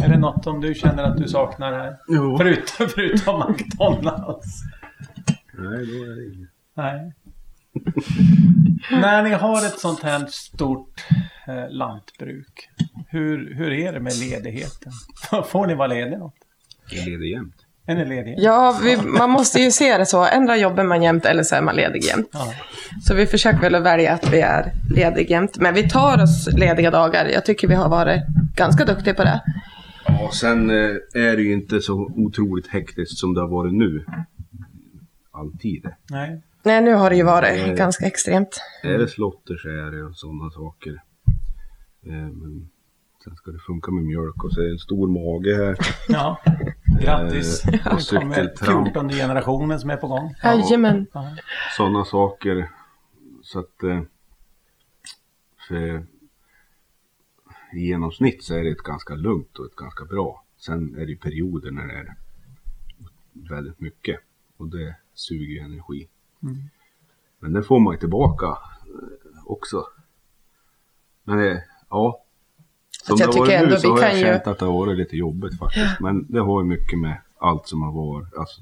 Är 0.04 0.08
det 0.08 0.18
något 0.18 0.44
som 0.44 0.60
du 0.60 0.74
känner 0.74 1.02
att 1.04 1.16
du 1.16 1.28
saknar 1.28 1.72
här? 1.72 1.96
Jo. 2.08 2.38
Förutom, 2.38 2.88
förutom 2.88 3.52
McDonalds? 3.52 4.46
Nej, 5.52 5.86
då 5.86 6.02
är 6.04 6.16
det 6.16 6.34
inget. 6.34 6.50
Nej. 6.74 7.12
När 8.90 9.22
ni 9.22 9.30
har 9.30 9.66
ett 9.66 9.78
sånt 9.78 10.02
här 10.02 10.26
stort 10.28 11.04
eh, 11.46 11.70
lantbruk. 11.70 12.68
Hur, 13.08 13.54
hur 13.54 13.72
är 13.72 13.92
det 13.92 14.00
med 14.00 14.16
ledigheten? 14.16 14.92
Får 15.48 15.66
ni 15.66 15.74
vara 15.74 15.88
lediga 15.88 16.18
något? 16.18 16.34
Jag 16.90 17.08
leder 17.08 17.24
jämt. 17.24 17.54
Är 17.86 17.94
ni 17.94 18.04
lediga? 18.04 18.34
Ja, 18.38 18.80
vi, 18.82 18.96
man 18.96 19.30
måste 19.30 19.58
ju 19.58 19.70
se 19.70 19.98
det 19.98 20.06
så. 20.06 20.24
Ändra 20.24 20.56
jobbar 20.56 20.84
man 20.84 21.02
jämt 21.02 21.24
eller 21.24 21.42
så 21.42 21.54
är 21.54 21.62
man 21.62 21.76
ledig 21.76 22.04
jämt. 22.04 22.28
Ja. 22.32 22.52
Så 23.02 23.14
vi 23.14 23.26
försöker 23.26 23.60
väl 23.60 23.74
att 23.74 23.82
välja 23.82 24.12
att 24.12 24.32
vi 24.32 24.40
är 24.40 24.72
ledig 24.94 25.30
jämt. 25.30 25.58
Men 25.58 25.74
vi 25.74 25.88
tar 25.88 26.22
oss 26.22 26.48
lediga 26.52 26.90
dagar. 26.90 27.26
Jag 27.26 27.44
tycker 27.44 27.68
vi 27.68 27.74
har 27.74 27.88
varit 27.88 28.22
ganska 28.56 28.84
duktiga 28.84 29.14
på 29.14 29.24
det. 29.24 29.40
Ja, 30.06 30.30
sen 30.32 30.70
eh, 30.70 30.76
är 31.14 31.36
det 31.36 31.42
ju 31.42 31.52
inte 31.52 31.80
så 31.80 32.12
otroligt 32.16 32.66
hektiskt 32.66 33.18
som 33.18 33.34
det 33.34 33.40
har 33.40 33.48
varit 33.48 33.74
nu. 33.74 34.04
Alltid. 35.32 35.86
Nej. 36.10 36.42
Nej, 36.64 36.82
nu 36.82 36.94
har 36.94 37.10
det 37.10 37.16
ju 37.16 37.22
varit 37.22 37.76
ganska 37.76 38.06
extremt. 38.06 38.60
Är 38.82 38.98
det 38.98 39.08
slotter 39.08 39.56
så 39.56 39.68
är 39.68 39.90
det 39.90 40.02
och 40.04 40.16
sådana 40.16 40.50
saker. 40.50 41.02
Eh, 42.06 42.12
men 42.12 42.70
sen 43.24 43.36
ska 43.36 43.50
det 43.50 43.58
funka 43.58 43.90
med 43.90 44.04
mjölk 44.04 44.44
och 44.44 44.52
så 44.52 44.60
är 44.60 44.64
det 44.64 44.70
en 44.72 44.78
stor 44.78 45.08
mage 45.08 45.56
här. 45.56 45.76
Ja. 46.08 46.40
Grattis. 47.00 47.64
Eh, 47.64 47.72
Det 47.72 47.78
kommer 47.78 48.00
cykeltramp. 48.00 48.86
14 48.86 49.08
generationen 49.08 49.80
som 49.80 49.90
är 49.90 49.96
på 49.96 50.08
gång. 50.08 50.34
Jajamän. 50.44 51.06
Ja. 51.12 51.36
Sådana 51.76 52.04
saker. 52.04 52.70
Så 53.42 53.58
att 53.58 53.82
eh, 53.82 54.02
för 55.68 56.06
i 57.72 57.86
genomsnitt 57.86 58.44
så 58.44 58.54
är 58.54 58.64
det 58.64 58.70
ett 58.70 58.78
ganska 58.82 59.14
lugnt 59.14 59.58
och 59.58 59.66
ett 59.66 59.76
ganska 59.76 60.04
bra. 60.04 60.44
Sen 60.56 60.94
är 60.98 61.06
det 61.06 61.16
perioder 61.16 61.70
när 61.70 61.86
det 61.86 61.94
är 61.94 62.14
väldigt 63.54 63.80
mycket 63.80 64.20
och 64.56 64.68
det 64.68 64.96
suger 65.14 65.44
ju 65.46 65.60
Men 67.40 67.52
det 67.52 67.62
får 67.62 67.80
man 67.80 67.94
ju 67.94 68.00
tillbaka 68.00 68.46
eh, 68.46 68.56
också. 69.46 69.84
Men 71.24 71.38
det, 71.38 71.64
ja. 71.90 72.20
Som 73.04 73.16
jag 73.20 73.28
det 73.28 73.38
har 73.38 73.46
varit 73.46 73.68
nu 73.70 73.76
så 73.76 73.90
har 73.90 73.98
jag 74.00 74.10
kan 74.10 74.18
ju- 74.18 74.24
känt 74.24 74.46
att 74.46 74.58
det 74.58 74.64
har 74.64 74.72
varit 74.72 74.98
lite 74.98 75.16
jobbigt 75.16 75.58
faktiskt. 75.58 76.00
Men 76.00 76.26
det 76.28 76.40
har 76.40 76.62
ju 76.62 76.66
mycket 76.68 76.98
med 76.98 77.20
allt 77.38 77.68
som 77.68 77.82
har 77.82 77.92
varit. 77.92 78.34
Alltså, 78.34 78.60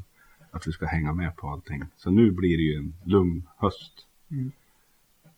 att 0.51 0.67
vi 0.67 0.73
ska 0.73 0.87
hänga 0.87 1.13
med 1.13 1.37
på 1.37 1.49
allting. 1.49 1.85
Så 1.97 2.11
nu 2.11 2.31
blir 2.31 2.57
det 2.57 2.63
ju 2.63 2.77
en 2.77 2.95
lugn 3.05 3.49
höst. 3.59 3.93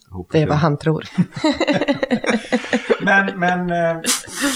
Hoppas 0.08 0.32
Det 0.32 0.42
är 0.42 0.46
vad 0.46 0.56
han 0.58 0.76
tror. 0.76 1.04
Men, 3.04 3.38
men 3.38 3.60
eh, 3.70 4.00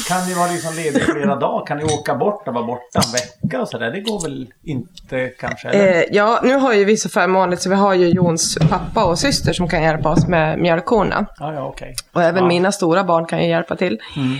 kan 0.08 0.26
ni 0.28 0.34
vara 0.34 0.50
liksom 0.52 0.74
lediga 0.74 1.04
flera 1.04 1.37
dagar? 1.37 1.66
Kan 1.66 1.78
ni 1.78 1.84
åka 1.84 2.14
bort 2.14 2.48
och 2.48 2.54
vara 2.54 2.64
borta 2.64 3.00
en 3.06 3.12
vecka 3.12 3.61
och 3.62 3.68
sådär? 3.68 3.90
Det 3.90 4.00
går 4.00 4.22
väl 4.22 4.46
inte 4.64 5.28
kanske? 5.38 5.68
Eh, 5.70 6.04
ja, 6.11 6.40
nu 6.44 6.54
har 6.54 6.72
ju 6.72 6.84
vi 6.84 6.96
så 6.96 7.08
förmånligt 7.08 7.62
så 7.62 7.70
vi 7.70 7.76
har 7.76 7.94
ju 7.94 8.08
Jons 8.08 8.58
pappa 8.70 9.04
och 9.04 9.18
syster 9.18 9.52
som 9.52 9.68
kan 9.68 9.82
hjälpa 9.82 10.08
oss 10.08 10.26
med 10.26 10.58
mjölkkorna. 10.58 11.26
Ja, 11.38 11.52
ja, 11.54 11.62
okej. 11.66 11.94
Och 12.12 12.22
även 12.22 12.42
Ja. 12.42 12.48
mina 12.48 12.72
stora 12.72 13.04
barn 13.04 13.26
kan 13.26 13.38
ju 13.42 13.48
hjälpa 13.48 13.76
till. 13.76 13.98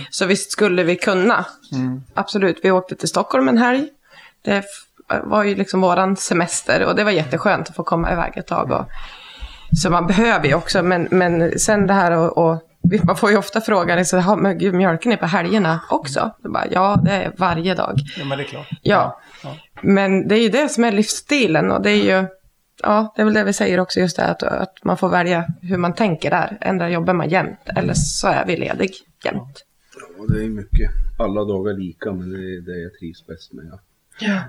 Så 0.09 0.25
visst 0.25 0.51
skulle 0.51 0.83
vi 0.83 0.95
kunna. 0.95 1.45
Mm. 1.71 2.03
Absolut. 2.13 2.59
Vi 2.63 2.71
åkte 2.71 2.95
till 2.95 3.09
Stockholm 3.09 3.47
en 3.47 3.57
helg. 3.57 3.87
Det 4.41 4.63
var 5.23 5.43
ju 5.43 5.55
liksom 5.55 5.81
våran 5.81 6.15
semester 6.15 6.85
och 6.85 6.95
det 6.95 7.03
var 7.03 7.11
jätteskönt 7.11 7.69
att 7.69 7.75
få 7.75 7.83
komma 7.83 8.11
iväg 8.11 8.33
ett 8.37 8.47
tag. 8.47 8.71
Och, 8.71 8.85
så 9.83 9.89
man 9.89 10.07
behöver 10.07 10.47
ju 10.47 10.53
också, 10.53 10.83
men, 10.83 11.07
men 11.11 11.59
sen 11.59 11.87
det 11.87 11.93
här 11.93 12.11
och, 12.11 12.37
och 12.37 12.61
man 13.03 13.15
får 13.17 13.31
ju 13.31 13.37
ofta 13.37 13.61
frågan, 13.61 13.97
liksom, 13.97 14.19
"Ja, 14.19 14.35
men 14.35 14.57
gud, 14.57 14.73
mjölken 14.73 15.11
är 15.11 15.17
på 15.17 15.25
helgerna 15.25 15.79
också. 15.89 16.31
Det 16.43 16.49
bara, 16.49 16.65
ja, 16.71 17.01
det 17.05 17.11
är 17.11 17.33
varje 17.37 17.75
dag. 17.75 17.93
Ja, 18.17 18.25
men 18.25 18.37
det 18.37 18.43
är 18.43 18.47
klart. 18.47 18.67
Ja. 18.81 19.19
Ja. 19.43 19.57
Men 19.81 20.27
det 20.27 20.35
är 20.35 20.41
ju 20.41 20.49
det 20.49 20.69
som 20.69 20.83
är 20.83 20.91
livsstilen 20.91 21.71
och 21.71 21.81
det 21.81 21.91
är 21.91 22.21
ju, 22.21 22.27
ja, 22.83 23.13
det 23.15 23.21
är 23.21 23.25
väl 23.25 23.33
det 23.33 23.43
vi 23.43 23.53
säger 23.53 23.79
också 23.79 23.99
just 23.99 24.15
det 24.17 24.25
att, 24.25 24.43
att 24.43 24.83
man 24.83 24.97
får 24.97 25.09
välja 25.09 25.45
hur 25.61 25.77
man 25.77 25.93
tänker 25.93 26.29
där. 26.29 26.57
Ändra 26.61 26.89
jobbar 26.89 27.13
man 27.13 27.29
jämt 27.29 27.59
eller 27.65 27.93
så 27.93 28.27
är 28.27 28.45
vi 28.45 28.57
ledig 28.57 28.91
jämt. 29.25 29.65
Ja, 30.17 30.25
det 30.35 30.43
är 30.43 30.49
mycket. 30.49 30.91
Alla 31.19 31.43
dagar 31.45 31.73
lika 31.73 32.11
men 32.11 32.29
det 32.29 32.37
är 32.37 32.61
det 32.61 32.79
jag 32.81 32.91
trivs 32.99 33.27
bäst 33.27 33.53
med. 33.53 33.65
Ja. 33.71 33.79
Ja. 34.19 34.41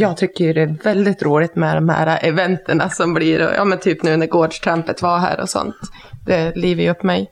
Jag 0.00 0.16
tycker 0.16 0.44
ju 0.44 0.52
det 0.52 0.62
är 0.62 0.66
väldigt 0.84 1.22
roligt 1.22 1.56
med 1.56 1.76
de 1.76 1.88
här 1.88 2.18
eventerna 2.22 2.90
som 2.90 3.14
blir, 3.14 3.40
ja 3.40 3.64
men 3.64 3.78
typ 3.78 4.02
nu 4.02 4.16
när 4.16 4.26
gårdstrampet 4.26 5.02
var 5.02 5.18
här 5.18 5.40
och 5.40 5.48
sånt. 5.48 5.76
Det 6.26 6.56
livar 6.56 6.82
ju 6.82 6.90
upp 6.90 7.02
mig. 7.02 7.30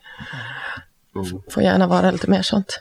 Jo. 1.14 1.42
Får 1.50 1.62
gärna 1.62 1.86
vara 1.86 2.10
lite 2.10 2.30
mer 2.30 2.42
sånt. 2.42 2.80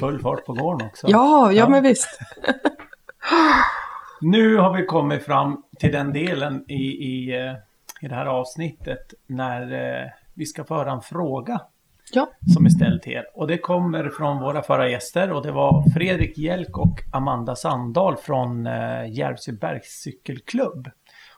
Full 0.00 0.20
fart 0.20 0.46
på 0.46 0.52
gården 0.52 0.86
också. 0.86 1.06
Ja, 1.10 1.52
ja, 1.52 1.68
men 1.68 1.82
visst. 1.82 2.18
Nu 4.20 4.56
har 4.56 4.76
vi 4.76 4.86
kommit 4.86 5.24
fram 5.24 5.62
till 5.78 5.92
den 5.92 6.12
delen 6.12 6.64
i, 6.70 6.82
i, 6.84 7.40
eh, 7.40 7.54
i 8.00 8.08
det 8.08 8.14
här 8.14 8.26
avsnittet 8.26 9.14
när 9.26 9.62
eh, 9.72 10.10
vi 10.34 10.46
ska 10.46 10.64
föra 10.64 10.92
en 10.92 11.02
fråga 11.02 11.60
Ja. 12.12 12.30
som 12.54 12.66
är 12.66 12.70
ställd 12.70 13.02
till 13.02 13.12
er. 13.12 13.24
Och 13.34 13.46
det 13.46 13.58
kommer 13.58 14.08
från 14.08 14.38
våra 14.38 14.62
förra 14.62 14.88
gäster 14.88 15.32
och 15.32 15.42
det 15.42 15.52
var 15.52 15.90
Fredrik 15.94 16.38
Hjelk 16.38 16.78
och 16.78 17.00
Amanda 17.12 17.56
Sandahl 17.56 18.16
från 18.16 18.66
eh, 18.66 19.12
Järvsöbergs 19.12 20.00
cykelklubb. 20.02 20.90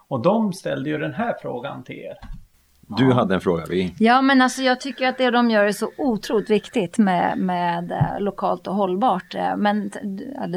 Och 0.08 0.22
de 0.22 0.52
ställde 0.52 0.90
ju 0.90 0.98
den 0.98 1.14
här 1.14 1.34
frågan 1.42 1.84
till 1.84 1.96
er. 1.98 2.16
Du 2.88 3.12
hade 3.12 3.34
en 3.34 3.40
fråga, 3.40 3.64
vi. 3.68 3.94
Ja, 3.98 4.22
men 4.22 4.42
alltså 4.42 4.62
jag 4.62 4.80
tycker 4.80 5.08
att 5.08 5.18
det 5.18 5.30
de 5.30 5.50
gör 5.50 5.64
är 5.64 5.72
så 5.72 5.90
otroligt 5.98 6.50
viktigt 6.50 6.98
med, 6.98 7.38
med 7.38 7.92
eh, 7.92 8.20
lokalt 8.20 8.66
och 8.66 8.74
hållbart. 8.74 9.34
Eh, 9.34 9.56
Men 9.56 9.88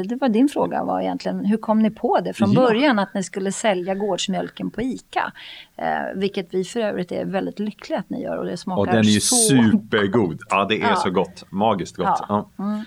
det 0.08 0.16
var 0.20 0.28
din 0.28 0.48
fråga 0.48 0.84
var 0.84 1.00
egentligen, 1.00 1.44
hur 1.44 1.56
kom 1.56 1.78
ni 1.82 1.90
på 1.90 2.20
det 2.20 2.32
från 2.32 2.52
Ja. 2.52 2.60
början 2.60 2.98
att 2.98 3.14
ni 3.14 3.22
skulle 3.22 3.52
sälja 3.52 3.94
gårdsmjölken 3.94 4.70
på 4.70 4.82
ICA? 4.82 5.32
Eh, 5.76 5.86
vilket 6.16 6.54
vi 6.54 6.64
för 6.64 6.80
övrigt 6.80 7.12
är 7.12 7.24
väldigt 7.24 7.58
lyckliga 7.58 7.98
att 7.98 8.10
ni 8.10 8.22
gör 8.22 8.36
och 8.36 8.44
det 8.46 8.56
smakar 8.56 8.80
Och 8.80 8.86
den 8.86 8.96
är 8.96 9.02
ju 9.02 9.20
så 9.20 9.36
supergod. 9.36 10.40
Ja, 10.50 10.64
det 10.64 10.80
är 10.82 10.88
Ja. 10.88 10.96
så 10.96 11.10
gott. 11.10 11.44
Magiskt 11.50 11.96
gott. 11.96 12.24
Ja. 12.28 12.48
Ja. 12.56 12.82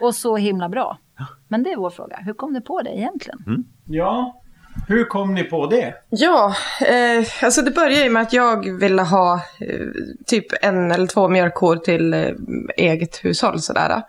och 0.00 0.14
så 0.14 0.36
himla 0.36 0.68
bra. 0.68 0.98
Men 1.48 1.62
det 1.62 1.72
är 1.72 1.76
vår 1.76 1.90
fråga, 1.90 2.16
hur 2.16 2.32
kom 2.32 2.52
ni 2.52 2.60
på 2.60 2.82
det 2.82 2.98
egentligen? 2.98 3.64
Ja, 3.84 4.40
hur 4.86 5.04
kom 5.04 5.34
ni 5.34 5.44
på 5.44 5.66
det? 5.66 5.94
Ja, 6.10 6.54
eh, 6.80 7.44
alltså 7.44 7.62
det 7.62 7.70
började 7.70 8.04
ju 8.04 8.10
med 8.10 8.22
att 8.22 8.32
jag 8.32 8.78
ville 8.78 9.02
ha 9.02 9.34
eh, 9.34 9.86
typ 10.26 10.46
en 10.62 10.90
eller 10.90 11.06
två 11.06 11.28
mjölkkor 11.28 11.76
till 11.76 12.14
eh, 12.14 12.30
eget 12.76 13.24
hushåll 13.24 13.60
sådär. 13.60 14.02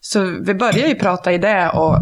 Så 0.00 0.20
vi 0.40 0.54
började 0.54 0.88
ju 0.88 0.94
prata 0.94 1.32
i 1.32 1.38
det 1.38 1.68
och 1.68 1.96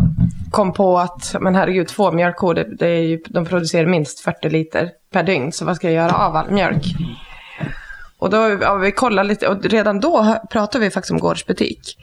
kom 0.50 0.72
på 0.72 0.98
att, 0.98 1.36
men 1.40 1.54
herregud, 1.54 1.88
två 1.88 2.12
mjölkkor, 2.12 2.54
det, 2.54 2.76
det 2.78 2.88
är 2.88 3.02
ju, 3.02 3.20
de 3.26 3.46
producerar 3.46 3.86
minst 3.86 4.20
40 4.20 4.48
liter 4.48 4.90
per 5.12 5.22
dygn, 5.22 5.52
så 5.52 5.64
vad 5.64 5.76
ska 5.76 5.90
jag 5.90 5.94
göra 6.04 6.26
av 6.26 6.36
all 6.36 6.50
mjölk? 6.50 6.84
Och 8.18 8.30
då, 8.30 8.58
ja, 8.60 8.74
vi 8.74 8.92
kollade 8.92 9.28
lite, 9.28 9.48
och 9.48 9.64
redan 9.64 10.00
då 10.00 10.36
pratade 10.50 10.84
vi 10.84 10.90
faktiskt 10.90 11.12
om 11.12 11.18
gårdsbutik. 11.18 11.96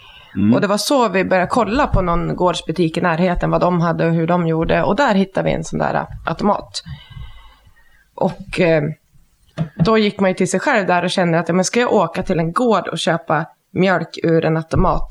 Och 0.54 0.62
det 0.62 0.68
var 0.68 0.78
så 0.78 1.10
vi 1.10 1.26
började 1.26 1.48
kolla 1.48 1.88
på 1.88 2.02
någon 2.02 2.36
gårdsbutik 2.36 2.98
i 2.98 3.02
närheten, 3.02 3.52
vad 3.52 3.62
de 3.62 3.82
hade 3.82 4.06
och 4.08 4.14
hur 4.14 4.28
de 4.28 4.48
gjorde. 4.48 4.84
Och 4.84 4.96
där 4.96 5.16
hittade 5.16 5.46
vi 5.46 5.54
en 5.54 5.64
sån 5.64 5.80
där 5.80 6.06
automat. 6.26 6.84
Och 8.16 8.60
eh, 8.60 8.84
då 9.76 9.98
gick 9.98 10.20
man 10.20 10.30
ju 10.30 10.34
till 10.34 10.50
sig 10.50 10.60
själv 10.60 10.88
där 10.88 11.04
och 11.04 11.10
kände 11.10 11.40
att 11.40 11.48
ja, 11.48 11.54
men 11.54 11.66
ska 11.66 11.80
jag 11.80 11.94
åka 11.94 12.24
till 12.24 12.40
en 12.40 12.54
gård 12.54 12.88
och 12.88 13.00
köpa 13.00 13.46
mjölk 13.72 14.20
ur 14.24 14.46
en 14.46 14.58
automat, 14.58 15.10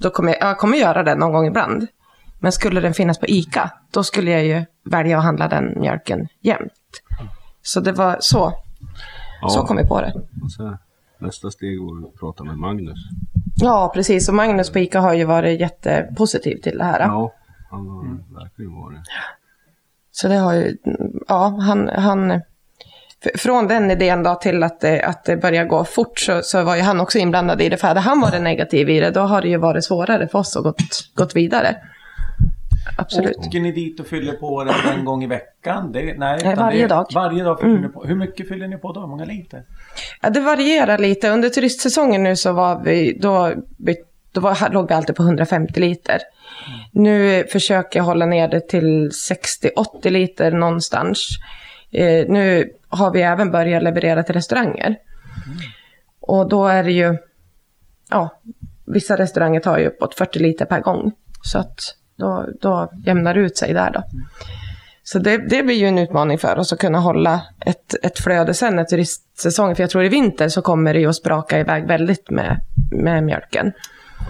då 0.00 0.10
kommer 0.10 0.32
jag, 0.32 0.42
jag 0.42 0.58
kommer 0.58 0.78
göra 0.78 1.02
det 1.02 1.14
någon 1.14 1.32
gång 1.32 1.46
ibland. 1.46 1.86
Men 2.40 2.52
skulle 2.52 2.80
den 2.80 2.94
finnas 2.94 3.18
på 3.18 3.26
ICA, 3.26 3.70
då 3.90 4.04
skulle 4.04 4.30
jag 4.30 4.44
ju 4.44 4.64
välja 4.84 5.18
att 5.18 5.24
handla 5.24 5.48
den 5.48 5.80
mjölken 5.80 6.28
jämt. 6.40 6.72
Så 7.62 7.80
det 7.80 7.92
var 7.92 8.16
så, 8.20 8.52
så 9.48 9.62
kom 9.62 9.76
vi 9.76 9.86
på 9.86 10.00
det. 10.00 10.12
Nästa 11.20 11.50
steg 11.50 11.80
var 11.80 12.08
att 12.08 12.20
prata 12.20 12.44
med 12.44 12.58
Magnus. 12.58 12.98
Ja, 13.56 13.90
precis. 13.94 14.28
Och 14.28 14.34
Magnus 14.34 14.70
på 14.70 14.78
ICA 14.78 15.00
har 15.00 15.14
ju 15.14 15.24
varit 15.24 15.60
jättepositiv 15.60 16.56
till 16.56 16.78
det 16.78 16.84
här. 16.84 17.00
Ja, 17.00 17.32
han 17.70 17.88
har 17.88 18.34
verkligen 18.40 18.74
varit. 18.74 18.98
Så 20.10 20.28
det 20.28 20.36
har 20.36 20.54
ju, 20.54 20.76
ja, 21.28 21.58
han, 21.60 21.88
han 21.88 22.40
från 23.34 23.68
den 23.68 23.90
idén 23.90 24.22
då 24.22 24.34
till 24.34 24.62
att 24.62 24.80
det, 24.80 25.02
att 25.02 25.24
det 25.24 25.36
börjar 25.36 25.64
gå 25.64 25.84
fort 25.84 26.18
så, 26.18 26.40
så 26.42 26.64
var 26.64 26.76
ju 26.76 26.82
han 26.82 27.00
också 27.00 27.18
inblandad 27.18 27.62
i 27.62 27.68
det. 27.68 27.76
För 27.76 27.88
hade 27.88 28.00
han 28.00 28.20
varit 28.20 28.42
negativ 28.42 28.90
i 28.90 29.00
det, 29.00 29.10
då 29.10 29.20
har 29.20 29.42
det 29.42 29.48
ju 29.48 29.56
varit 29.56 29.84
svårare 29.84 30.28
för 30.28 30.38
oss 30.38 30.56
att 30.56 30.62
gått, 30.62 31.10
gått 31.14 31.36
vidare. 31.36 31.76
Absolut. 32.98 33.36
Åker 33.36 33.60
ni 33.60 33.72
dit 33.72 34.00
och 34.00 34.06
fyller 34.06 34.32
på 34.32 34.64
den 34.64 34.98
en 34.98 35.04
gång 35.04 35.24
i 35.24 35.26
veckan? 35.26 35.92
Det, 35.92 36.18
nej, 36.18 36.40
Nej, 36.44 36.56
varje 36.56 36.82
det, 36.82 36.88
dag. 36.88 37.06
Varje 37.14 37.44
dag 37.44 37.60
fyller 37.60 37.78
ni 37.78 37.88
på. 37.88 38.04
Hur 38.04 38.14
mycket 38.14 38.48
fyller 38.48 38.68
ni 38.68 38.76
på 38.76 38.92
då? 38.92 39.00
Hur 39.00 39.06
många 39.06 39.24
liter? 39.24 39.62
Ja, 40.22 40.30
det 40.30 40.40
varierar 40.40 40.98
lite. 40.98 41.28
Under 41.28 41.48
turistsäsongen 41.48 42.22
nu 42.22 42.36
så 42.36 42.52
var 42.52 42.82
vi, 42.84 43.18
då, 43.20 43.52
då 44.32 44.40
var, 44.40 44.72
låg 44.72 44.88
vi 44.88 44.94
alltid 44.94 45.16
på 45.16 45.22
150 45.22 45.80
liter. 45.80 46.18
Nu 46.92 47.44
försöker 47.48 47.98
jag 47.98 48.04
hålla 48.04 48.26
ner 48.26 48.48
det 48.48 48.68
till 48.68 49.10
60-80 49.10 50.10
liter 50.10 50.50
någonstans. 50.50 51.28
Eh, 51.90 52.26
nu 52.28 52.70
har 52.88 53.12
vi 53.12 53.22
även 53.22 53.50
börjat 53.50 53.82
leverera 53.82 54.22
till 54.22 54.34
restauranger. 54.34 54.96
Och 56.20 56.48
då 56.48 56.66
är 56.66 56.84
det 56.84 56.92
ju, 56.92 57.18
ja, 58.10 58.40
vissa 58.86 59.16
restauranger 59.16 59.60
tar 59.60 59.78
ju 59.78 59.86
uppåt 59.86 60.14
40 60.14 60.38
liter 60.38 60.64
per 60.64 60.80
gång. 60.80 61.12
Så 61.42 61.58
att 61.58 61.78
då, 62.16 62.46
då 62.60 62.92
jämnar 63.06 63.34
det 63.34 63.40
ut 63.40 63.56
sig 63.56 63.72
där 63.72 63.90
då. 63.90 64.02
Så 65.08 65.18
det, 65.18 65.36
det 65.48 65.62
blir 65.62 65.74
ju 65.76 65.86
en 65.86 65.98
utmaning 65.98 66.38
för 66.38 66.58
oss 66.58 66.72
att 66.72 66.78
kunna 66.78 66.98
hålla 66.98 67.40
ett, 67.66 67.94
ett 68.04 68.18
flöde 68.18 68.54
sen 68.54 68.76
när 68.76 68.84
turistsäsongen. 68.84 69.76
För 69.76 69.82
jag 69.82 69.90
tror 69.90 70.04
i 70.04 70.08
vinter 70.08 70.48
så 70.48 70.62
kommer 70.62 70.94
det 70.94 71.00
ju 71.00 71.06
att 71.08 71.16
spraka 71.16 71.60
iväg 71.60 71.86
väldigt 71.86 72.30
med, 72.30 72.60
med 72.90 73.24
mjölken. 73.24 73.72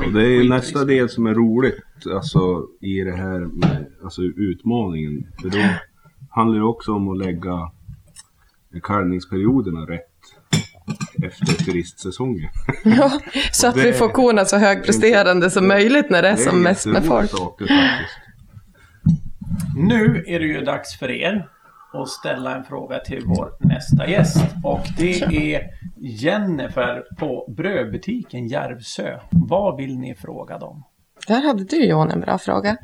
Och 0.07 0.13
det 0.13 0.21
är 0.23 0.29
ju 0.43 0.49
nästa 0.49 0.85
del 0.85 1.09
som 1.09 1.27
är 1.27 1.35
roligt 1.35 1.83
alltså, 2.15 2.65
i 2.81 3.01
det 3.01 3.17
här 3.17 3.39
med 3.39 3.87
alltså, 4.05 4.23
utmaningen. 4.23 5.27
För 5.43 5.49
då 5.49 5.59
handlar 6.31 6.59
det 6.59 6.65
också 6.67 6.93
om 6.93 7.09
att 7.09 7.19
lägga 7.27 7.71
kalvningsperioderna 8.83 9.81
rätt 9.81 10.03
efter 11.25 11.65
turistsäsongen. 11.65 12.49
Ja, 12.85 13.21
så 13.53 13.67
att 13.69 13.75
Det- 13.75 13.83
vi 13.83 13.93
får 13.93 14.09
korna 14.09 14.45
så 14.45 14.57
högpresterande 14.57 15.51
som 15.51 15.69
möjligt 15.69 16.11
när 16.11 16.23
det 16.23 16.29
är 16.29 16.37
som 16.37 16.63
mest 16.63 16.87
med 16.87 17.05
folk. 17.05 17.31
saker 17.31 17.65
faktiskt. 17.67 18.21
Nu 19.77 20.25
är 20.27 20.41
det 20.41 20.47
ju 20.47 20.61
dags 20.61 20.99
för 20.99 21.11
er 21.11 21.49
att 21.93 22.09
ställa 22.09 22.57
en 22.57 22.65
fråga 22.65 22.99
till 22.99 23.23
vår 23.27 23.53
nästa 23.61 24.09
gäst. 24.09 24.37
Och 24.65 24.81
det 24.99 25.21
är 25.55 25.71
Jennifer 25.97 27.05
på 27.19 27.55
brödbutiken 27.57 28.47
Järvsö. 28.49 29.21
Vad 29.31 29.77
vill 29.77 29.99
ni 29.99 30.15
fråga 30.15 30.59
dem? 30.59 30.85
Där 31.29 31.43
hade 31.47 31.65
du 31.65 31.85
Johan 31.85 32.11
en 32.11 32.21
bra 32.21 32.39
fråga. 32.39 32.77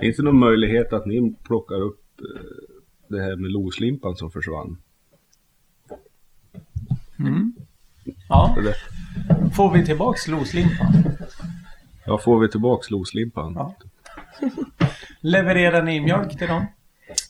Finns 0.00 0.16
det 0.16 0.22
någon 0.22 0.38
möjlighet 0.38 0.92
att 0.92 1.06
ni 1.06 1.34
plockar 1.44 1.80
upp 1.80 2.04
eh, 2.20 2.40
det 3.08 3.22
här 3.22 3.36
med 3.36 3.50
loslimpan 3.50 4.16
som 4.16 4.30
försvann? 4.30 4.78
Ja, 8.28 8.56
Eller, 8.58 8.74
får 9.50 9.72
vi 9.72 9.86
tillbaks 9.86 10.28
loslimpan? 10.28 10.92
ja, 12.06 12.18
får 12.18 12.40
vi 12.40 12.48
tillbaks 12.48 12.90
loslimpan? 12.90 13.52
Ja. 13.56 13.74
Levererar 15.20 15.82
ni 15.82 16.00
mjölk 16.00 16.38
till 16.38 16.48
dem? 16.48 16.66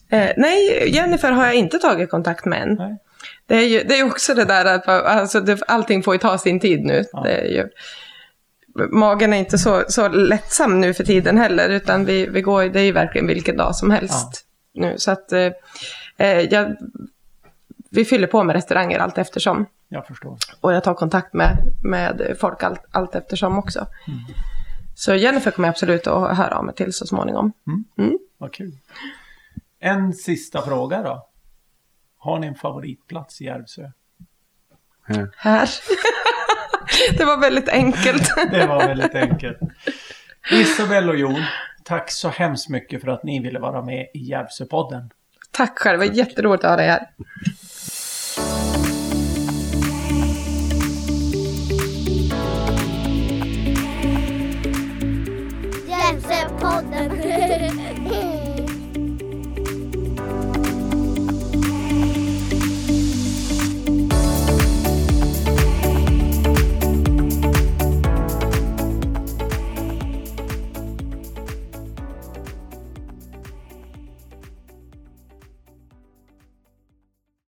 Eh, 0.09 0.31
nej, 0.37 0.89
Jennifer 0.95 1.31
har 1.31 1.45
jag 1.45 1.55
inte 1.55 1.77
tagit 1.77 2.09
kontakt 2.09 2.45
med 2.45 2.61
än. 2.61 2.75
Nej. 2.75 2.97
Det 3.47 3.55
är 3.55 3.67
ju 3.67 3.83
det 3.83 3.99
är 3.99 4.05
också 4.05 4.33
det 4.33 4.45
där 4.45 4.65
att 4.65 4.87
alltså, 4.87 5.41
det, 5.41 5.61
allting 5.67 6.03
får 6.03 6.13
ju 6.13 6.19
ta 6.19 6.37
sin 6.37 6.59
tid 6.59 6.85
nu. 6.85 7.03
Det 7.23 7.31
är 7.31 7.45
ju, 7.45 7.69
magen 8.91 9.33
är 9.33 9.37
inte 9.37 9.57
så, 9.57 9.83
så 9.87 10.07
lättsam 10.07 10.81
nu 10.81 10.93
för 10.93 11.03
tiden 11.03 11.37
heller, 11.37 11.69
utan 11.69 12.05
vi, 12.05 12.25
vi 12.25 12.41
går, 12.41 12.63
det 12.63 12.79
är 12.79 12.83
ju 12.83 12.91
verkligen 12.91 13.27
vilken 13.27 13.57
dag 13.57 13.75
som 13.75 13.91
helst 13.91 14.45
nu. 14.73 14.93
Så 14.97 15.11
att 15.11 15.31
eh, 15.31 15.51
eh, 16.17 16.41
jag, 16.41 16.75
vi 17.91 18.05
fyller 18.05 18.27
på 18.27 18.43
med 18.43 18.53
restauranger 18.55 18.99
allt 18.99 19.17
eftersom. 19.17 19.65
Jag 19.89 20.07
förstår. 20.07 20.37
Och 20.61 20.73
jag 20.73 20.83
tar 20.83 20.93
kontakt 20.93 21.33
med, 21.33 21.57
med 21.83 22.35
folk 22.39 22.63
allt, 22.63 22.81
allt 22.91 23.15
eftersom 23.15 23.59
också. 23.59 23.87
Så 24.95 25.15
Jennifer 25.15 25.51
kommer 25.51 25.67
jag 25.67 25.73
absolut 25.73 26.07
att 26.07 26.37
höra 26.37 26.57
av 26.57 26.65
mig 26.65 26.75
till 26.75 26.93
så 26.93 27.05
småningom. 27.05 27.53
Vad 28.37 28.53
kul. 28.53 28.77
En 29.79 30.13
sista 30.13 30.61
fråga 30.61 31.01
då. 31.01 31.29
Har 32.17 32.39
ni 32.39 32.47
en 32.47 32.55
favoritplats 32.55 33.41
i 33.41 33.45
Järvsö? 33.45 33.91
Här. 35.37 35.69
det 37.17 37.25
var 37.25 37.37
väldigt 37.37 37.69
enkelt. 37.69 38.35
Det 38.51 38.67
var 38.67 38.87
väldigt 38.87 39.15
enkelt. 39.15 39.57
Isabelle 40.51 41.11
och 41.11 41.17
Jon, 41.17 41.43
tack 41.83 42.11
så 42.11 42.29
hemskt 42.29 42.69
mycket 42.69 43.01
för 43.01 43.07
att 43.07 43.23
ni 43.23 43.39
ville 43.39 43.59
vara 43.59 43.81
med 43.81 44.07
i 44.13 44.19
Järvsöpodden. 44.19 45.09
Tack 45.51 45.79
själv, 45.79 45.99
det 45.99 46.07
var 46.07 46.15
jätteroligt 46.15 46.63
att 46.63 46.69
ha 46.69 46.77
dig 46.77 46.87
här. 46.87 47.07